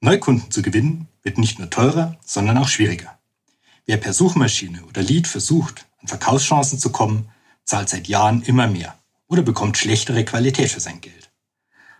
[0.00, 3.18] Neukunden zu gewinnen wird nicht nur teurer, sondern auch schwieriger.
[3.86, 7.28] Wer per Suchmaschine oder Lead versucht, an Verkaufschancen zu kommen,
[7.64, 8.98] zahlt seit Jahren immer mehr
[9.28, 11.30] oder bekommt schlechtere Qualität für sein Geld.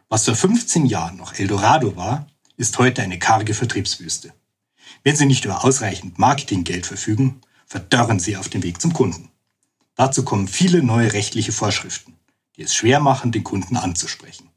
[0.09, 4.33] Was vor 15 Jahren noch Eldorado war, ist heute eine karge Vertriebswüste.
[5.03, 7.41] Wenn Sie nicht über ausreichend Marketinggeld verfügen,
[7.75, 9.31] verdörren sie auf dem Weg zum Kunden.
[9.97, 12.17] Dazu kommen viele neue rechtliche Vorschriften,
[12.55, 14.49] die es schwer machen, den Kunden anzusprechen.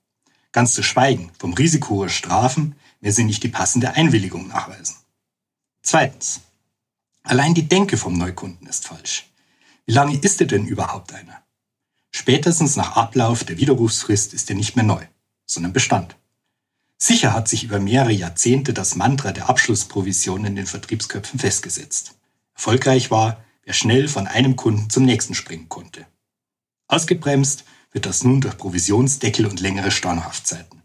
[0.52, 4.98] Ganz zu schweigen vom Risiko hoher Strafen, wenn sie nicht die passende Einwilligung nachweisen.
[5.82, 6.42] Zweitens.
[7.24, 9.32] Allein die Denke vom Neukunden ist falsch.
[9.88, 11.42] Wie lange ist er denn überhaupt einer?
[12.12, 15.04] Spätestens nach Ablauf der Widerrufsfrist ist er nicht mehr neu,
[15.48, 16.16] sondern Bestand.
[17.00, 22.17] Sicher hat sich über mehrere Jahrzehnte das Mantra der Abschlussprovision in den Vertriebsköpfen festgesetzt.
[22.58, 26.08] Erfolgreich war, wer schnell von einem Kunden zum nächsten springen konnte.
[26.88, 30.82] Ausgebremst wird das nun durch Provisionsdeckel und längere Stornohaftzeiten.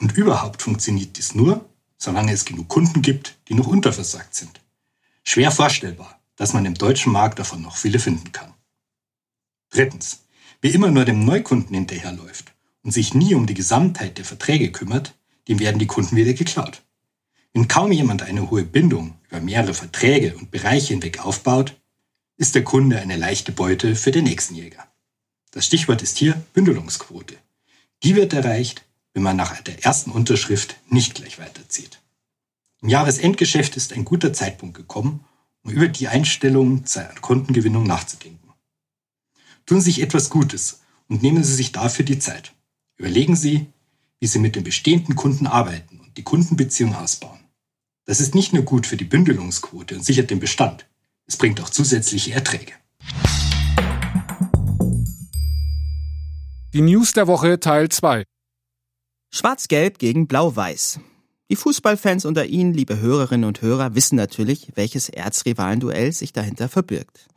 [0.00, 1.64] Und überhaupt funktioniert dies nur,
[1.96, 4.60] solange es genug Kunden gibt, die noch unterversagt sind.
[5.22, 8.52] Schwer vorstellbar, dass man im deutschen Markt davon noch viele finden kann.
[9.70, 10.24] Drittens.
[10.60, 15.14] Wer immer nur dem Neukunden hinterherläuft und sich nie um die Gesamtheit der Verträge kümmert,
[15.46, 16.82] dem werden die Kunden wieder geklaut.
[17.52, 21.76] Wenn kaum jemand eine hohe Bindung über mehrere Verträge und Bereiche hinweg aufbaut,
[22.36, 24.86] ist der Kunde eine leichte Beute für den nächsten Jäger.
[25.50, 27.36] Das Stichwort ist hier Bündelungsquote.
[28.02, 32.00] Die wird erreicht, wenn man nach der ersten Unterschrift nicht gleich weiterzieht.
[32.82, 35.24] Im Jahresendgeschäft ist ein guter Zeitpunkt gekommen,
[35.62, 38.52] um über die Einstellung zur Kundengewinnung nachzudenken.
[39.66, 42.54] Tun Sie sich etwas Gutes und nehmen Sie sich dafür die Zeit.
[42.96, 43.66] Überlegen Sie,
[44.20, 47.40] wie Sie mit den bestehenden Kunden arbeiten die Kundenbeziehung ausbauen.
[48.06, 50.86] Das ist nicht nur gut für die Bündelungsquote und sichert den Bestand,
[51.26, 52.72] es bringt auch zusätzliche Erträge.
[56.72, 58.24] Die News der Woche Teil 2.
[59.32, 61.00] Schwarz-Gelb gegen Blau-Weiß.
[61.50, 67.28] Die Fußballfans unter Ihnen, liebe Hörerinnen und Hörer, wissen natürlich, welches Erzrivalenduell sich dahinter verbirgt.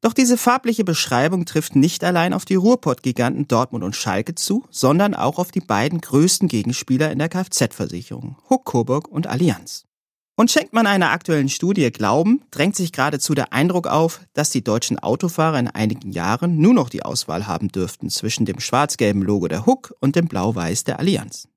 [0.00, 5.14] Doch diese farbliche Beschreibung trifft nicht allein auf die Ruhrpott-Giganten Dortmund und Schalke zu, sondern
[5.14, 9.86] auch auf die beiden größten Gegenspieler in der Kfz-Versicherung, Huck Coburg und Allianz.
[10.36, 14.62] Und schenkt man einer aktuellen Studie Glauben, drängt sich geradezu der Eindruck auf, dass die
[14.62, 19.48] deutschen Autofahrer in einigen Jahren nur noch die Auswahl haben dürften zwischen dem schwarz-gelben Logo
[19.48, 21.48] der Huck und dem blau-weiß der Allianz.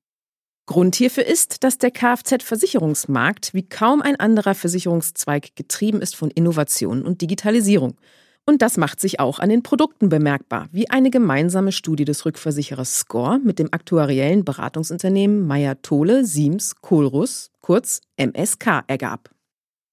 [0.66, 7.04] Grund hierfür ist, dass der Kfz-Versicherungsmarkt wie kaum ein anderer Versicherungszweig getrieben ist von Innovation
[7.04, 7.98] und Digitalisierung.
[8.46, 13.00] Und das macht sich auch an den Produkten bemerkbar, wie eine gemeinsame Studie des Rückversicherers
[13.00, 19.30] Score mit dem aktuariellen Beratungsunternehmen Meyer-Tole, Siems, Kohlruss, kurz MSK, ergab.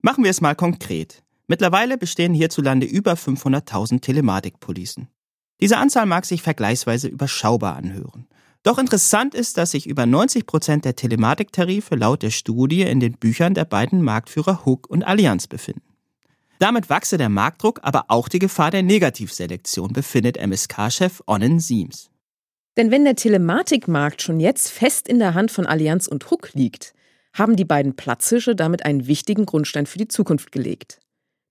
[0.00, 1.22] Machen wir es mal konkret.
[1.46, 5.08] Mittlerweile bestehen hierzulande über 500.000 Telematikpolicen.
[5.60, 8.28] Diese Anzahl mag sich vergleichsweise überschaubar anhören.
[8.62, 13.12] Doch interessant ist, dass sich über 90 Prozent der Telematiktarife laut der Studie in den
[13.12, 15.87] Büchern der beiden Marktführer Hook und Allianz befinden.
[16.58, 22.10] Damit wachse der Marktdruck, aber auch die Gefahr der Negativselektion, befindet MSK-Chef Onnen Siems.
[22.76, 26.94] Denn wenn der Telematikmarkt schon jetzt fest in der Hand von Allianz und Hook liegt,
[27.32, 30.98] haben die beiden Platzhische damit einen wichtigen Grundstein für die Zukunft gelegt.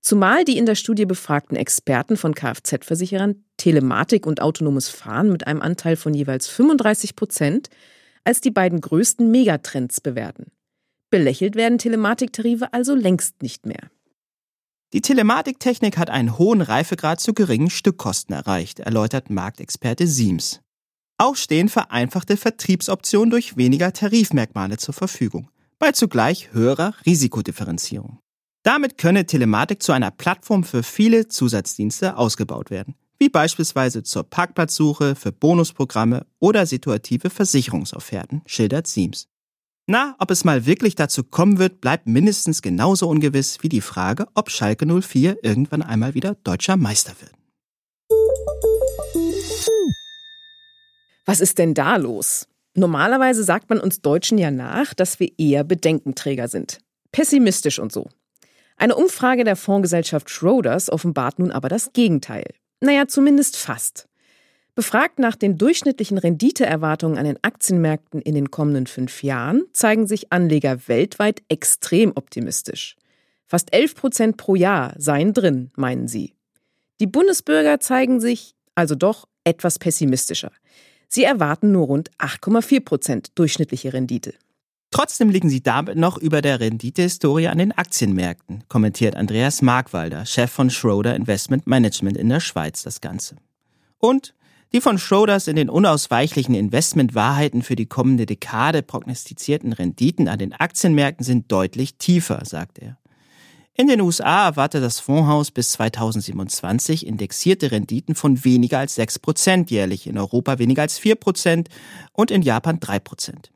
[0.01, 5.61] Zumal die in der Studie befragten Experten von Kfz-Versicherern Telematik und autonomes Fahren mit einem
[5.61, 7.69] Anteil von jeweils 35 Prozent
[8.23, 10.51] als die beiden größten Megatrends bewerten.
[11.09, 13.89] Belächelt werden Telematiktarife also längst nicht mehr.
[14.93, 20.61] Die Telematiktechnik hat einen hohen Reifegrad zu geringen Stückkosten erreicht, erläutert Marktexperte Siems.
[21.17, 28.19] Auch stehen vereinfachte Vertriebsoptionen durch weniger Tarifmerkmale zur Verfügung, bei zugleich höherer Risikodifferenzierung.
[28.63, 35.15] Damit könne Telematik zu einer Plattform für viele Zusatzdienste ausgebaut werden, wie beispielsweise zur Parkplatzsuche,
[35.15, 39.27] für Bonusprogramme oder situative Versicherungsofferten, schildert Siems.
[39.89, 44.27] Na, ob es mal wirklich dazu kommen wird, bleibt mindestens genauso ungewiss wie die Frage,
[44.33, 47.31] ob Schalke 04 irgendwann einmal wieder deutscher Meister wird.
[51.25, 52.49] Was ist denn da los?
[52.73, 56.79] Normalerweise sagt man uns Deutschen ja nach, dass wir eher Bedenkenträger sind.
[57.13, 58.09] Pessimistisch und so.
[58.75, 62.45] Eine Umfrage der Fondsgesellschaft Schroders offenbart nun aber das Gegenteil.
[62.81, 64.06] Naja, zumindest fast.
[64.77, 70.31] Befragt nach den durchschnittlichen Renditeerwartungen an den Aktienmärkten in den kommenden fünf Jahren, zeigen sich
[70.31, 72.95] Anleger weltweit extrem optimistisch.
[73.47, 76.35] Fast 11 Prozent pro Jahr seien drin, meinen sie.
[76.99, 80.51] Die Bundesbürger zeigen sich also doch etwas pessimistischer.
[81.07, 84.35] Sie erwarten nur rund 8,4 Prozent durchschnittliche Rendite.
[84.91, 90.51] Trotzdem liegen sie damit noch über der Renditehistorie an den Aktienmärkten, kommentiert Andreas Markwalder, Chef
[90.51, 93.37] von Schroeder Investment Management in der Schweiz, das Ganze.
[93.97, 94.35] Und
[94.73, 100.53] die von Schroders in den unausweichlichen Investmentwahrheiten für die kommende Dekade prognostizierten Renditen an den
[100.53, 102.97] Aktienmärkten sind deutlich tiefer, sagt er.
[103.79, 109.69] In den USA erwartet das Fondshaus bis 2027 indexierte Renditen von weniger als 6 Prozent
[109.69, 111.69] jährlich, in Europa weniger als 4 Prozent
[112.11, 113.51] und in Japan 3 Prozent.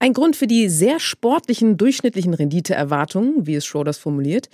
[0.00, 4.50] Ein Grund für die sehr sportlichen durchschnittlichen Renditeerwartungen, wie es Schroders formuliert,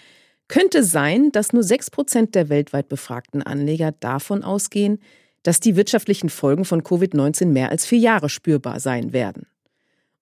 [0.48, 4.98] könnte sein, dass nur 6 Prozent der weltweit befragten Anleger davon ausgehen,
[5.42, 9.46] dass die wirtschaftlichen Folgen von Covid-19 mehr als vier Jahre spürbar sein werden.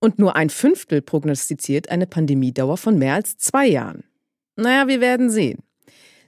[0.01, 4.05] Und nur ein Fünftel prognostiziert eine Pandemiedauer von mehr als zwei Jahren.
[4.57, 5.63] Naja, wir werden sehen.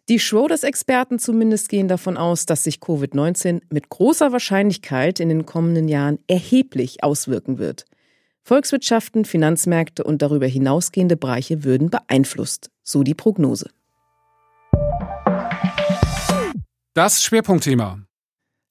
[0.08, 5.86] Die Schroders-Experten zumindest gehen davon aus, dass sich Covid-19 mit großer Wahrscheinlichkeit in den kommenden
[5.86, 7.84] Jahren erheblich auswirken wird.
[8.42, 13.70] Volkswirtschaften, Finanzmärkte und darüber hinausgehende Bereiche würden beeinflusst, so die Prognose.
[16.94, 18.00] Das Schwerpunktthema.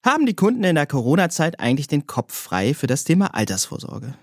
[0.06, 4.14] Haben die Kunden in der Corona-Zeit eigentlich den Kopf frei für das Thema Altersvorsorge?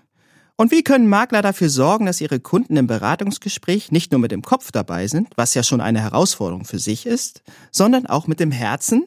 [0.55, 4.41] Und wie können Makler dafür sorgen, dass ihre Kunden im Beratungsgespräch nicht nur mit dem
[4.41, 8.49] Kopf dabei sind, was ja schon eine Herausforderung für sich ist, sondern auch mit dem
[8.49, 9.05] Herzen?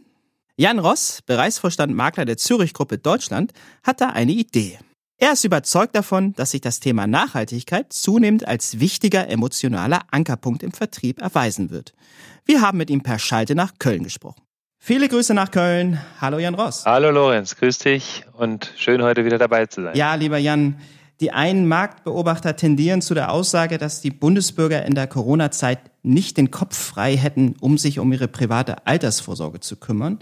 [0.56, 3.52] Jan Ross, Bereichsvorstand Makler der Zürich Gruppe Deutschland,
[3.82, 4.78] hat da eine Idee.
[5.18, 10.70] Er ist überzeugt davon, dass sich das Thema Nachhaltigkeit zunehmend als wichtiger emotionaler Ankerpunkt im
[10.70, 11.94] Vertrieb erweisen wird.
[12.44, 14.42] Wir haben mit ihm per Schalte nach Köln gesprochen.
[14.82, 16.00] Viele Grüße nach Köln.
[16.22, 16.86] Hallo Jan Ross.
[16.86, 19.94] Hallo Lorenz, grüß dich und schön heute wieder dabei zu sein.
[19.94, 20.78] Ja, lieber Jan,
[21.20, 26.50] die einen Marktbeobachter tendieren zu der Aussage, dass die Bundesbürger in der Corona-Zeit nicht den
[26.50, 30.18] Kopf frei hätten, um sich um ihre private Altersvorsorge zu kümmern.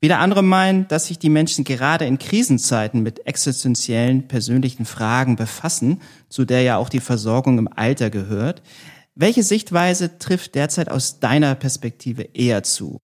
[0.00, 6.00] Wieder andere meinen, dass sich die Menschen gerade in Krisenzeiten mit existenziellen persönlichen Fragen befassen,
[6.28, 8.62] zu der ja auch die Versorgung im Alter gehört.
[9.16, 13.00] Welche Sichtweise trifft derzeit aus deiner Perspektive eher zu?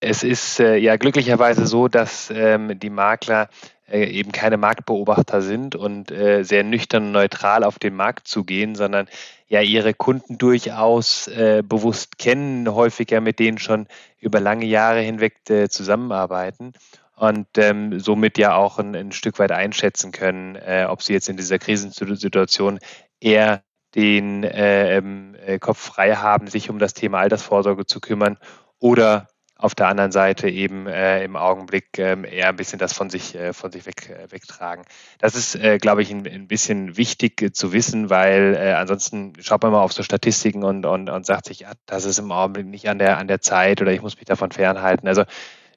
[0.00, 3.48] Es ist äh, ja glücklicherweise so, dass ähm, die Makler
[3.86, 8.74] äh, eben keine Marktbeobachter sind und äh, sehr nüchtern und neutral auf den Markt zugehen,
[8.74, 9.08] sondern
[9.46, 13.86] ja ihre Kunden durchaus äh, bewusst kennen, häufiger mit denen schon
[14.18, 16.72] über lange Jahre hinweg äh, zusammenarbeiten
[17.16, 20.56] und ähm, somit ja auch ein, ein, Stück weit einschätzen können,
[20.88, 22.78] ob sie jetzt in dieser Krisensituation
[23.20, 23.62] eher
[23.94, 28.38] den äh, ähm, äh, Kopf frei haben, sich um das Thema Altersvorsorge zu kümmern
[28.78, 29.28] oder
[29.60, 33.34] auf der anderen Seite eben äh, im Augenblick ähm, eher ein bisschen das von sich,
[33.34, 34.84] äh, von sich weg, äh, wegtragen.
[35.18, 39.34] Das ist, äh, glaube ich, ein, ein bisschen wichtig äh, zu wissen, weil äh, ansonsten
[39.40, 42.32] schaut man mal auf so Statistiken und, und, und sagt sich, ja, das ist im
[42.32, 45.06] Augenblick nicht an der, an der Zeit oder ich muss mich davon fernhalten.
[45.06, 45.24] Also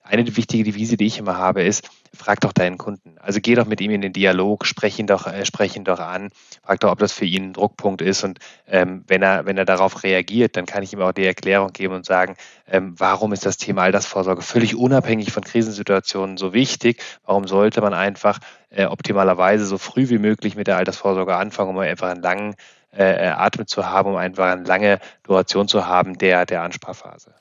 [0.04, 3.16] eine wichtige Devise, die ich immer habe, ist, frag doch deinen Kunden.
[3.20, 6.00] Also geh doch mit ihm in den Dialog, sprech ihn doch, äh, sprech ihn doch
[6.00, 6.30] an,
[6.62, 8.24] frag doch, ob das für ihn ein Druckpunkt ist.
[8.24, 11.72] Und ähm, wenn er, wenn er darauf reagiert, dann kann ich ihm auch die Erklärung
[11.72, 12.36] geben und sagen,
[12.68, 17.02] ähm, warum ist das Thema Altersvorsorge völlig unabhängig von Krisensituationen so wichtig?
[17.26, 18.40] Warum sollte man einfach
[18.70, 22.56] äh, optimalerweise so früh wie möglich mit der Altersvorsorge anfangen, um einfach einen langen
[22.92, 27.34] äh, Atem zu haben, um einfach eine lange Duration zu haben der, der Ansparphase?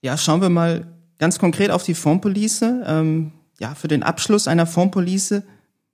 [0.00, 0.86] Ja, schauen wir mal
[1.20, 2.82] Ganz konkret auf die Fondspolice.
[2.86, 5.42] Ähm, ja, für den Abschluss einer Fondspolice,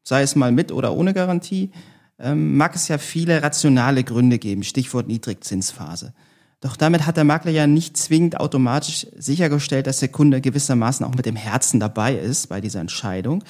[0.04, 1.72] sei es mal mit oder ohne Garantie,
[2.20, 4.62] ähm, mag es ja viele rationale Gründe geben.
[4.62, 6.14] Stichwort Niedrigzinsphase.
[6.60, 11.16] Doch damit hat der Makler ja nicht zwingend automatisch sichergestellt, dass der Kunde gewissermaßen auch
[11.16, 13.42] mit dem Herzen dabei ist bei dieser Entscheidung.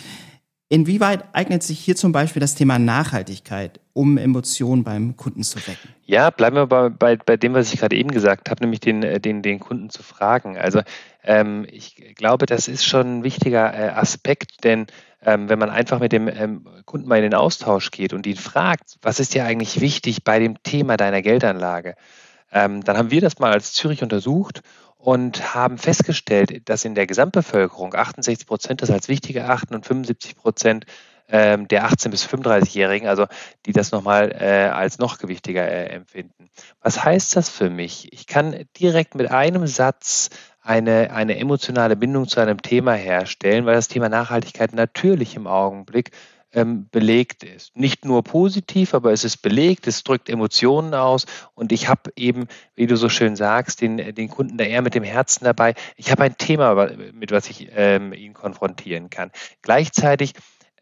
[0.69, 5.95] Inwieweit eignet sich hier zum Beispiel das Thema Nachhaltigkeit, um Emotionen beim Kunden zu wecken?
[6.05, 9.05] Ja, bleiben wir bei, bei, bei dem, was ich gerade eben gesagt habe, nämlich den,
[9.05, 10.59] äh, den, den Kunden zu fragen.
[10.59, 10.83] Also
[11.23, 14.87] ähm, ich glaube, das ist schon ein wichtiger äh, Aspekt, denn
[15.23, 18.37] ähm, wenn man einfach mit dem ähm, Kunden mal in den Austausch geht und ihn
[18.37, 21.95] fragt, was ist dir eigentlich wichtig bei dem Thema deiner Geldanlage,
[22.53, 24.63] ähm, dann haben wir das mal als Zürich untersucht
[25.07, 30.35] und haben festgestellt, dass in der Gesamtbevölkerung 68 Prozent das als wichtig erachten und 75
[30.35, 30.85] Prozent
[31.29, 33.27] ähm, der 18- bis 35-Jährigen, also
[33.67, 36.51] die das nochmal äh, als noch gewichtiger äh, empfinden.
[36.83, 38.13] Was heißt das für mich?
[38.13, 43.77] Ich kann direkt mit einem Satz eine, eine emotionale Bindung zu einem Thema herstellen, weil
[43.77, 46.11] das Thema Nachhaltigkeit natürlich im Augenblick
[46.57, 47.77] ähm, belegt ist.
[47.77, 52.49] Nicht nur positiv, aber es ist belegt, es drückt Emotionen aus und ich habe eben,
[52.75, 55.75] wie du so schön sagst, den, den Kunden da eher mit dem Herzen dabei.
[55.97, 59.31] Ich habe ein Thema, mit was ich ähm, ihn konfrontieren kann.
[59.61, 60.33] Gleichzeitig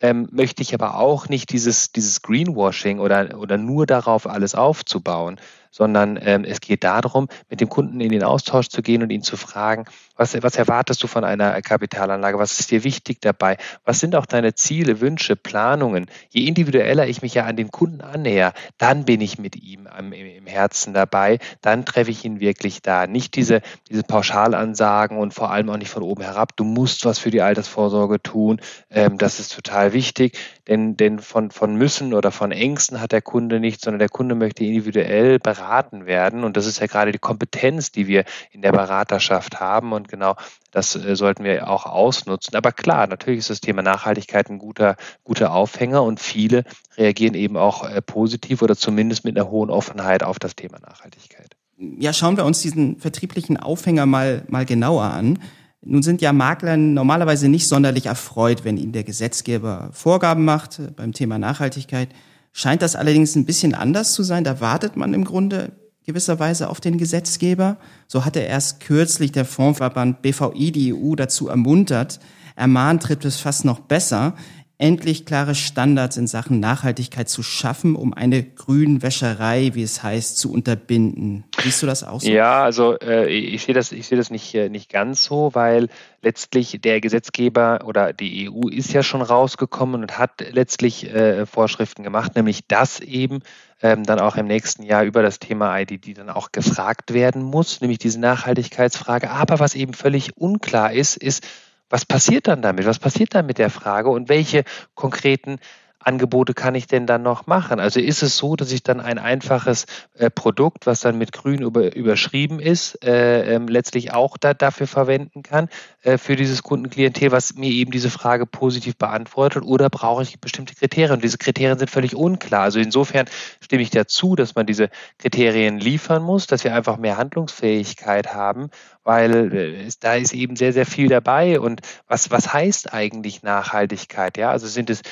[0.00, 5.40] ähm, möchte ich aber auch nicht dieses, dieses Greenwashing oder, oder nur darauf alles aufzubauen,
[5.74, 9.22] sondern ähm, es geht darum, mit dem Kunden in den Austausch zu gehen und ihn
[9.22, 12.38] zu fragen, was, was erwartest du von einer Kapitalanlage?
[12.38, 13.56] Was ist dir wichtig dabei?
[13.84, 16.06] Was sind auch deine Ziele, Wünsche, Planungen?
[16.30, 20.12] Je individueller ich mich ja an den Kunden annäher, dann bin ich mit ihm am,
[20.12, 23.08] im Herzen dabei, dann treffe ich ihn wirklich da.
[23.08, 23.60] Nicht diese,
[23.90, 27.42] diese Pauschalansagen und vor allem auch nicht von oben herab, du musst was für die
[27.42, 28.60] Altersvorsorge tun,
[28.90, 33.22] ähm, das ist total wichtig, denn, denn von, von Müssen oder von Ängsten hat der
[33.22, 36.44] Kunde nichts, sondern der Kunde möchte individuell beraten beraten werden.
[36.44, 39.92] Und das ist ja gerade die Kompetenz, die wir in der Beraterschaft haben.
[39.92, 40.36] Und genau
[40.70, 42.54] das äh, sollten wir auch ausnutzen.
[42.56, 46.64] Aber klar, natürlich ist das Thema Nachhaltigkeit ein guter, guter Aufhänger und viele
[46.96, 51.56] reagieren eben auch äh, positiv oder zumindest mit einer hohen Offenheit auf das Thema Nachhaltigkeit.
[51.76, 55.38] Ja, schauen wir uns diesen vertrieblichen Aufhänger mal, mal genauer an.
[55.86, 60.90] Nun sind ja Makler normalerweise nicht sonderlich erfreut, wenn ihnen der Gesetzgeber Vorgaben macht äh,
[60.94, 62.08] beim Thema Nachhaltigkeit
[62.54, 64.44] scheint das allerdings ein bisschen anders zu sein.
[64.44, 65.72] Da wartet man im Grunde
[66.06, 67.76] gewisserweise auf den Gesetzgeber.
[68.06, 72.20] So hatte erst kürzlich der Fondsverband BVI die EU dazu ermuntert,
[72.56, 74.34] ermahnt tritt es fast noch besser,
[74.78, 80.52] endlich klare Standards in Sachen Nachhaltigkeit zu schaffen, um eine Grünwäscherei, wie es heißt, zu
[80.52, 81.44] unterbinden.
[81.62, 82.28] Siehst du das auch so?
[82.28, 85.88] Ja, also äh, ich sehe das, ich sehe das nicht, äh, nicht ganz so, weil
[86.22, 92.02] letztlich der Gesetzgeber oder die EU ist ja schon rausgekommen und hat letztlich äh, Vorschriften
[92.02, 93.40] gemacht, nämlich dass eben
[93.80, 97.80] ähm, dann auch im nächsten Jahr über das Thema IDD dann auch gefragt werden muss,
[97.80, 99.30] nämlich diese Nachhaltigkeitsfrage.
[99.30, 101.46] Aber was eben völlig unklar ist, ist,
[101.94, 102.86] was passiert dann damit?
[102.86, 104.64] Was passiert dann mit der Frage und welche
[104.96, 105.60] konkreten
[106.06, 107.80] Angebote kann ich denn dann noch machen?
[107.80, 111.62] Also ist es so, dass ich dann ein einfaches äh, Produkt, was dann mit grün
[111.62, 115.68] über, überschrieben ist, äh, ähm, letztlich auch da, dafür verwenden kann,
[116.02, 119.64] äh, für dieses Kundenklientel, was mir eben diese Frage positiv beantwortet?
[119.64, 121.12] Oder brauche ich bestimmte Kriterien?
[121.12, 122.62] Und diese Kriterien sind völlig unklar.
[122.62, 123.26] Also insofern
[123.60, 128.70] stimme ich dazu, dass man diese Kriterien liefern muss, dass wir einfach mehr Handlungsfähigkeit haben,
[129.02, 131.60] weil äh, da ist eben sehr, sehr viel dabei.
[131.60, 134.36] Und was, was heißt eigentlich Nachhaltigkeit?
[134.36, 135.02] Ja, also sind es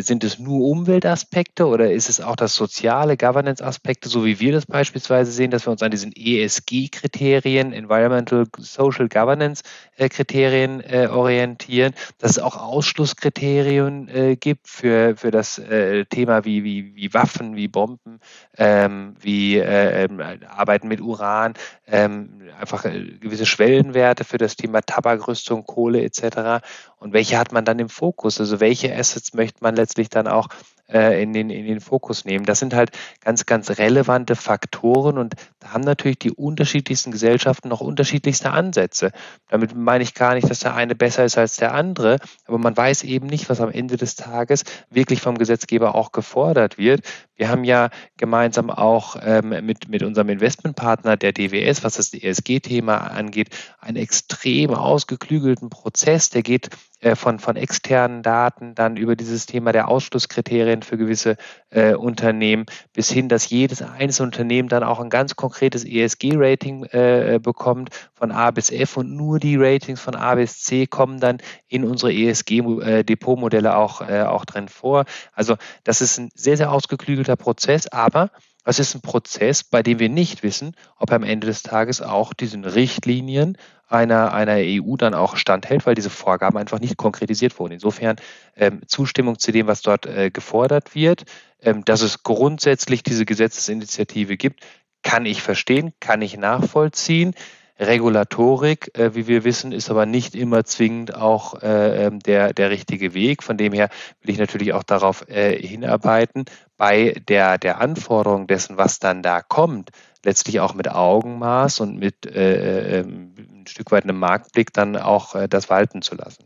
[0.00, 4.66] sind es nur Umweltaspekte oder ist es auch das soziale Governance-Aspekte, so wie wir das
[4.66, 12.32] beispielsweise sehen, dass wir uns an diesen ESG-Kriterien, Environmental Social Governance-Kriterien äh, äh, orientieren, dass
[12.32, 17.68] es auch Ausschlusskriterien äh, gibt für, für das äh, Thema wie, wie, wie Waffen, wie
[17.68, 18.20] Bomben,
[18.56, 21.54] ähm, wie äh, ähm, Arbeiten mit Uran,
[21.86, 26.64] ähm, einfach gewisse Schwellenwerte für das Thema Tabakrüstung, Kohle etc.
[27.04, 28.40] Und welche hat man dann im Fokus?
[28.40, 30.48] Also welche Assets möchte man letztlich dann auch
[30.88, 32.44] äh, in, den, in den Fokus nehmen.
[32.44, 32.90] Das sind halt
[33.22, 39.10] ganz, ganz relevante Faktoren und da haben natürlich die unterschiedlichsten Gesellschaften noch unterschiedlichste Ansätze.
[39.48, 42.76] Damit meine ich gar nicht, dass der eine besser ist als der andere, aber man
[42.76, 47.00] weiß eben nicht, was am Ende des Tages wirklich vom Gesetzgeber auch gefordert wird.
[47.36, 52.98] Wir haben ja gemeinsam auch ähm, mit, mit unserem Investmentpartner der DWS, was das ESG-Thema
[52.98, 53.48] angeht,
[53.80, 56.68] einen extrem ausgeklügelten Prozess, der geht
[57.14, 61.36] von, von externen Daten dann über dieses Thema der Ausschlusskriterien für gewisse
[61.70, 67.40] äh, Unternehmen bis hin, dass jedes einzelne Unternehmen dann auch ein ganz konkretes ESG-Rating äh,
[67.42, 71.38] bekommt von A bis F und nur die Ratings von A bis C kommen dann
[71.68, 75.04] in unsere ESG-Depotmodelle äh, auch, äh, auch drin vor.
[75.32, 78.30] Also das ist ein sehr, sehr ausgeklügelter Prozess, aber
[78.64, 82.00] es ist ein Prozess, bei dem wir nicht wissen, ob er am Ende des Tages
[82.02, 83.58] auch diesen Richtlinien
[83.88, 87.74] einer, einer EU dann auch standhält, weil diese Vorgaben einfach nicht konkretisiert wurden.
[87.74, 88.16] Insofern
[88.56, 91.24] ähm, Zustimmung zu dem, was dort äh, gefordert wird,
[91.60, 94.60] ähm, dass es grundsätzlich diese Gesetzesinitiative gibt,
[95.02, 97.34] kann ich verstehen, kann ich nachvollziehen.
[97.78, 102.70] Regulatorik, äh, wie wir wissen, ist aber nicht immer zwingend auch äh, ähm, der, der
[102.70, 103.42] richtige Weg.
[103.42, 103.88] Von dem her
[104.20, 106.44] will ich natürlich auch darauf äh, hinarbeiten,
[106.76, 109.90] bei der, der Anforderung dessen, was dann da kommt,
[110.24, 115.34] letztlich auch mit Augenmaß und mit äh, äh, ein Stück weit einem Marktblick dann auch
[115.34, 116.44] äh, das walten zu lassen.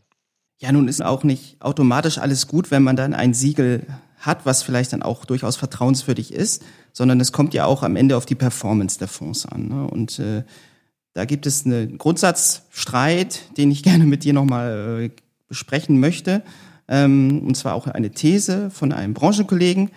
[0.59, 3.85] Ja, nun ist auch nicht automatisch alles gut, wenn man dann ein Siegel
[4.19, 8.17] hat, was vielleicht dann auch durchaus vertrauenswürdig ist, sondern es kommt ja auch am Ende
[8.17, 9.69] auf die Performance der Fonds an.
[9.69, 9.87] Ne?
[9.87, 10.43] Und äh,
[11.13, 15.09] da gibt es einen Grundsatzstreit, den ich gerne mit dir nochmal äh,
[15.47, 16.43] besprechen möchte.
[16.87, 19.91] Ähm, und zwar auch eine These von einem Branchenkollegen.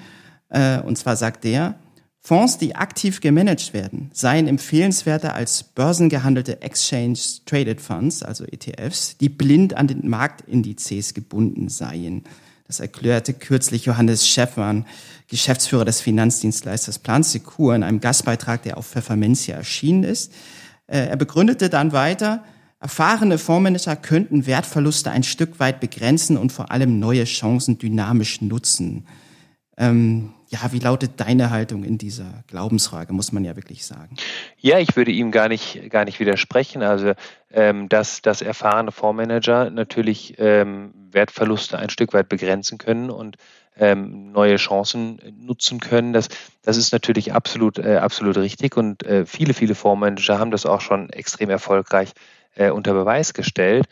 [0.49, 1.77] Äh, und zwar sagt der,
[2.25, 9.29] Fonds, die aktiv gemanagt werden, seien empfehlenswerter als börsengehandelte Exchange Traded Funds, also ETFs, die
[9.29, 12.23] blind an den Marktindizes gebunden seien.
[12.69, 14.87] Das erklärte kürzlich Johannes Schäffern,
[15.27, 20.33] Geschäftsführer des Finanzdienstleisters Plan Secure, in einem Gastbeitrag, der auf Pfeffermentia erschienen ist.
[20.93, 22.45] Äh, er begründete dann weiter,
[22.79, 29.07] erfahrene Fondsmanager könnten Wertverluste ein Stück weit begrenzen und vor allem neue Chancen dynamisch nutzen.
[29.79, 34.17] Ähm, ja, wie lautet deine Haltung in dieser Glaubensfrage, muss man ja wirklich sagen?
[34.59, 36.83] Ja, ich würde ihm gar nicht, gar nicht widersprechen.
[36.83, 37.15] Also,
[37.51, 43.37] ähm, dass, dass erfahrene Fondsmanager natürlich ähm, Wertverluste ein Stück weit begrenzen können und
[43.83, 46.13] ähm, neue Chancen nutzen können.
[46.13, 46.29] Das,
[46.63, 50.81] das ist natürlich absolut, äh, absolut richtig und äh, viele, viele Fondsmanager haben das auch
[50.81, 52.13] schon extrem erfolgreich
[52.55, 53.87] äh, unter Beweis gestellt.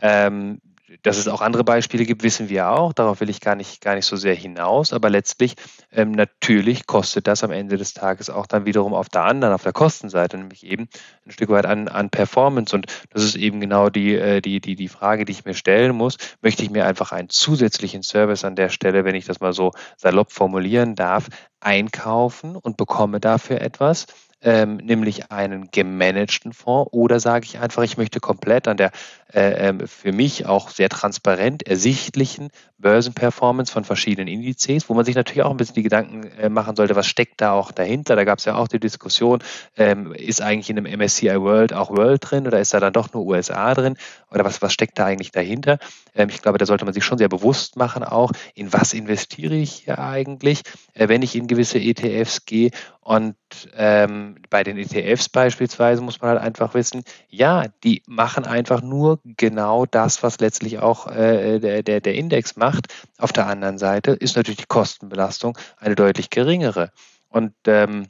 [0.00, 0.60] Ähm,
[1.02, 2.92] dass es auch andere Beispiele gibt, wissen wir auch.
[2.92, 4.92] Darauf will ich gar nicht, gar nicht so sehr hinaus.
[4.92, 5.54] Aber letztlich,
[5.92, 9.62] ähm, natürlich kostet das am Ende des Tages auch dann wiederum auf der anderen, auf
[9.62, 10.88] der Kostenseite, nämlich eben
[11.26, 12.74] ein Stück weit an, an Performance.
[12.74, 15.94] Und das ist eben genau die, äh, die, die, die Frage, die ich mir stellen
[15.94, 16.16] muss.
[16.42, 19.72] Möchte ich mir einfach einen zusätzlichen Service an der Stelle, wenn ich das mal so
[19.96, 21.28] salopp formulieren darf,
[21.60, 24.06] einkaufen und bekomme dafür etwas?
[24.44, 28.92] Ähm, nämlich einen gemanagten Fonds, oder sage ich einfach, ich möchte komplett an der
[29.32, 35.16] äh, ähm, für mich auch sehr transparent ersichtlichen Börsenperformance von verschiedenen Indizes, wo man sich
[35.16, 38.14] natürlich auch ein bisschen die Gedanken äh, machen sollte, was steckt da auch dahinter.
[38.14, 39.42] Da gab es ja auch die Diskussion,
[39.76, 43.12] ähm, ist eigentlich in einem MSCI World auch World drin oder ist da dann doch
[43.12, 43.96] nur USA drin
[44.30, 45.78] oder was, was steckt da eigentlich dahinter?
[46.14, 49.54] Ähm, ich glaube, da sollte man sich schon sehr bewusst machen, auch in was investiere
[49.54, 52.70] ich hier eigentlich, äh, wenn ich in gewisse ETFs gehe
[53.00, 53.34] und
[53.76, 59.20] ähm, bei den ETFs beispielsweise muss man halt einfach wissen, ja, die machen einfach nur
[59.24, 62.86] genau das, was letztlich auch äh, der, der, der Index macht.
[63.18, 66.90] Auf der anderen Seite ist natürlich die Kostenbelastung eine deutlich geringere.
[67.28, 68.06] Und ähm,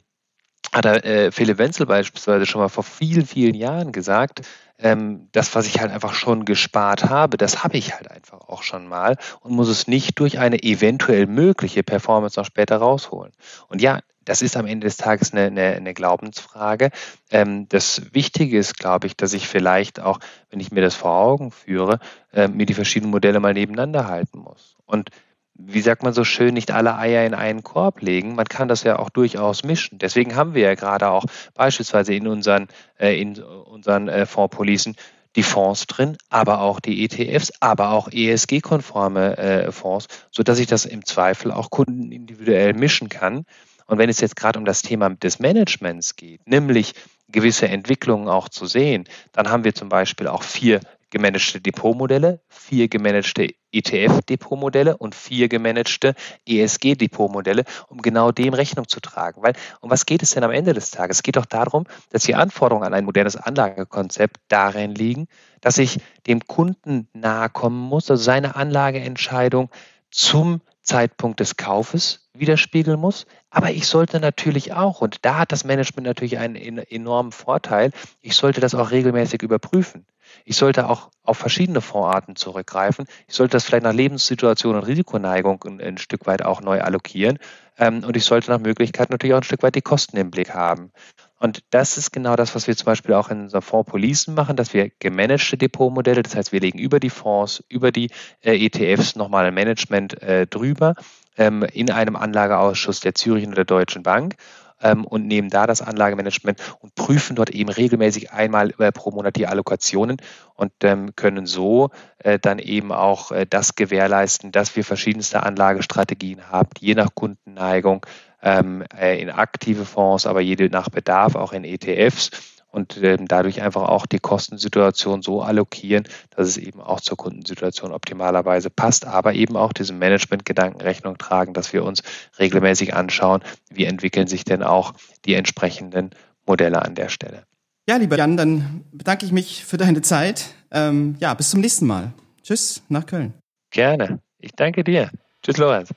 [0.71, 4.41] hat er, äh, Philipp Wenzel beispielsweise schon mal vor vielen, vielen Jahren gesagt,
[4.77, 8.63] ähm, das, was ich halt einfach schon gespart habe, das habe ich halt einfach auch
[8.63, 13.31] schon mal und muss es nicht durch eine eventuell mögliche Performance noch später rausholen.
[13.69, 16.89] Und ja, das ist am Ende des Tages eine, eine, eine Glaubensfrage.
[17.31, 20.19] Ähm, das Wichtige ist, glaube ich, dass ich vielleicht auch,
[20.49, 21.99] wenn ich mir das vor Augen führe,
[22.33, 24.75] äh, mir die verschiedenen Modelle mal nebeneinander halten muss.
[24.85, 25.09] Und
[25.57, 28.35] wie sagt man so schön, nicht alle Eier in einen Korb legen.
[28.35, 29.97] Man kann das ja auch durchaus mischen.
[29.99, 31.23] Deswegen haben wir ja gerade auch
[31.53, 32.67] beispielsweise in unseren,
[32.99, 34.95] äh, in unseren äh, Fondspolicen
[35.35, 40.85] die Fonds drin, aber auch die ETFs, aber auch ESG-konforme äh, Fonds, sodass ich das
[40.85, 43.45] im Zweifel auch Kunden individuell mischen kann.
[43.87, 46.93] Und wenn es jetzt gerade um das Thema des Managements geht, nämlich
[47.27, 50.79] gewisse Entwicklungen auch zu sehen, dann haben wir zum Beispiel auch vier
[51.09, 56.15] gemanagte Depotmodelle, vier gemanagte ETF-Depotmodelle und vier gemanagte
[56.45, 59.41] ESG-Depotmodelle, um genau dem Rechnung zu tragen.
[59.41, 61.17] Weil um was geht es denn am Ende des Tages?
[61.17, 65.27] Es geht doch darum, dass die Anforderungen an ein modernes Anlagekonzept darin liegen,
[65.61, 69.69] dass ich dem Kunden nahe kommen muss, also seine Anlageentscheidung
[70.11, 73.25] zum Zeitpunkt des Kaufes widerspiegeln muss.
[73.49, 78.35] Aber ich sollte natürlich auch, und da hat das Management natürlich einen enormen Vorteil, ich
[78.35, 80.05] sollte das auch regelmäßig überprüfen.
[80.43, 83.05] Ich sollte auch auf verschiedene Fondsarten zurückgreifen.
[83.27, 87.39] Ich sollte das vielleicht nach Lebenssituation und Risikoneigung ein, ein Stück weit auch neu allokieren.
[87.77, 90.53] Ähm, und ich sollte nach Möglichkeit natürlich auch ein Stück weit die Kosten im Blick
[90.53, 90.91] haben.
[91.39, 94.55] Und das ist genau das, was wir zum Beispiel auch in unserem Fonds Policen machen,
[94.55, 98.09] dass wir gemanagte Depotmodelle, das heißt, wir legen über die Fonds, über die
[98.41, 100.95] äh, ETFs nochmal ein Management äh, drüber
[101.37, 104.35] ähm, in einem Anlageausschuss der Zürich und der Deutschen Bank
[104.81, 109.35] ähm, und nehmen da das Anlagemanagement und prüfen dort eben regelmäßig einmal äh, pro Monat
[109.35, 110.17] die Allokationen
[110.55, 116.49] und ähm, können so äh, dann eben auch äh, das gewährleisten, dass wir verschiedenste Anlagestrategien
[116.49, 118.05] haben, je nach Kundenneigung
[118.45, 122.29] in aktive Fonds, aber jede nach Bedarf auch in ETFs
[122.75, 126.03] und ähm, dadurch einfach auch die Kostensituation so allokieren,
[126.35, 131.53] dass es eben auch zur Kundensituation optimalerweise passt, aber eben auch diesem Managementgedanken Rechnung tragen,
[131.53, 132.03] dass wir uns
[132.37, 134.93] regelmäßig anschauen, wie entwickeln sich denn auch
[135.23, 136.11] die entsprechenden
[136.45, 137.43] Modelle an der Stelle.
[137.87, 140.47] Ja, lieber Jan, dann bedanke ich mich für deine Zeit.
[140.69, 142.11] Ähm, ja, bis zum nächsten Mal.
[142.43, 143.33] Tschüss nach Köln.
[143.71, 144.19] Gerne.
[144.39, 145.09] Ich danke dir.
[145.41, 145.93] Tschüss, Lorenz.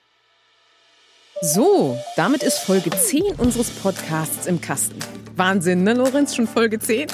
[1.41, 4.99] So, damit ist Folge 10 unseres Podcasts im Kasten.
[5.37, 6.35] Wahnsinn, ne, Lorenz?
[6.35, 7.07] Schon Folge 10?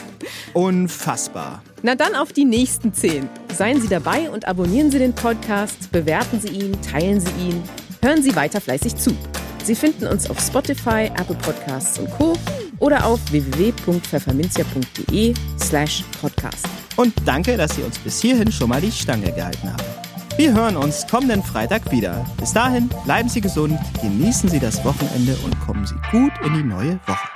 [0.55, 1.63] Unfassbar.
[1.83, 3.29] Na dann auf die nächsten 10.
[3.55, 7.63] Seien Sie dabei und abonnieren Sie den Podcast, bewerten Sie ihn, teilen Sie ihn,
[8.03, 9.15] hören Sie weiter fleißig zu.
[9.63, 12.33] Sie finden uns auf Spotify, Apple Podcasts und Co.
[12.79, 16.65] oder auf www.pfefferminzia.de slash podcast.
[16.97, 20.04] Und danke, dass Sie uns bis hierhin schon mal die Stange gehalten haben.
[20.37, 22.27] Wir hören uns kommenden Freitag wieder.
[22.39, 26.65] Bis dahin, bleiben Sie gesund, genießen Sie das Wochenende und kommen Sie gut in die
[26.65, 27.34] neue Woche.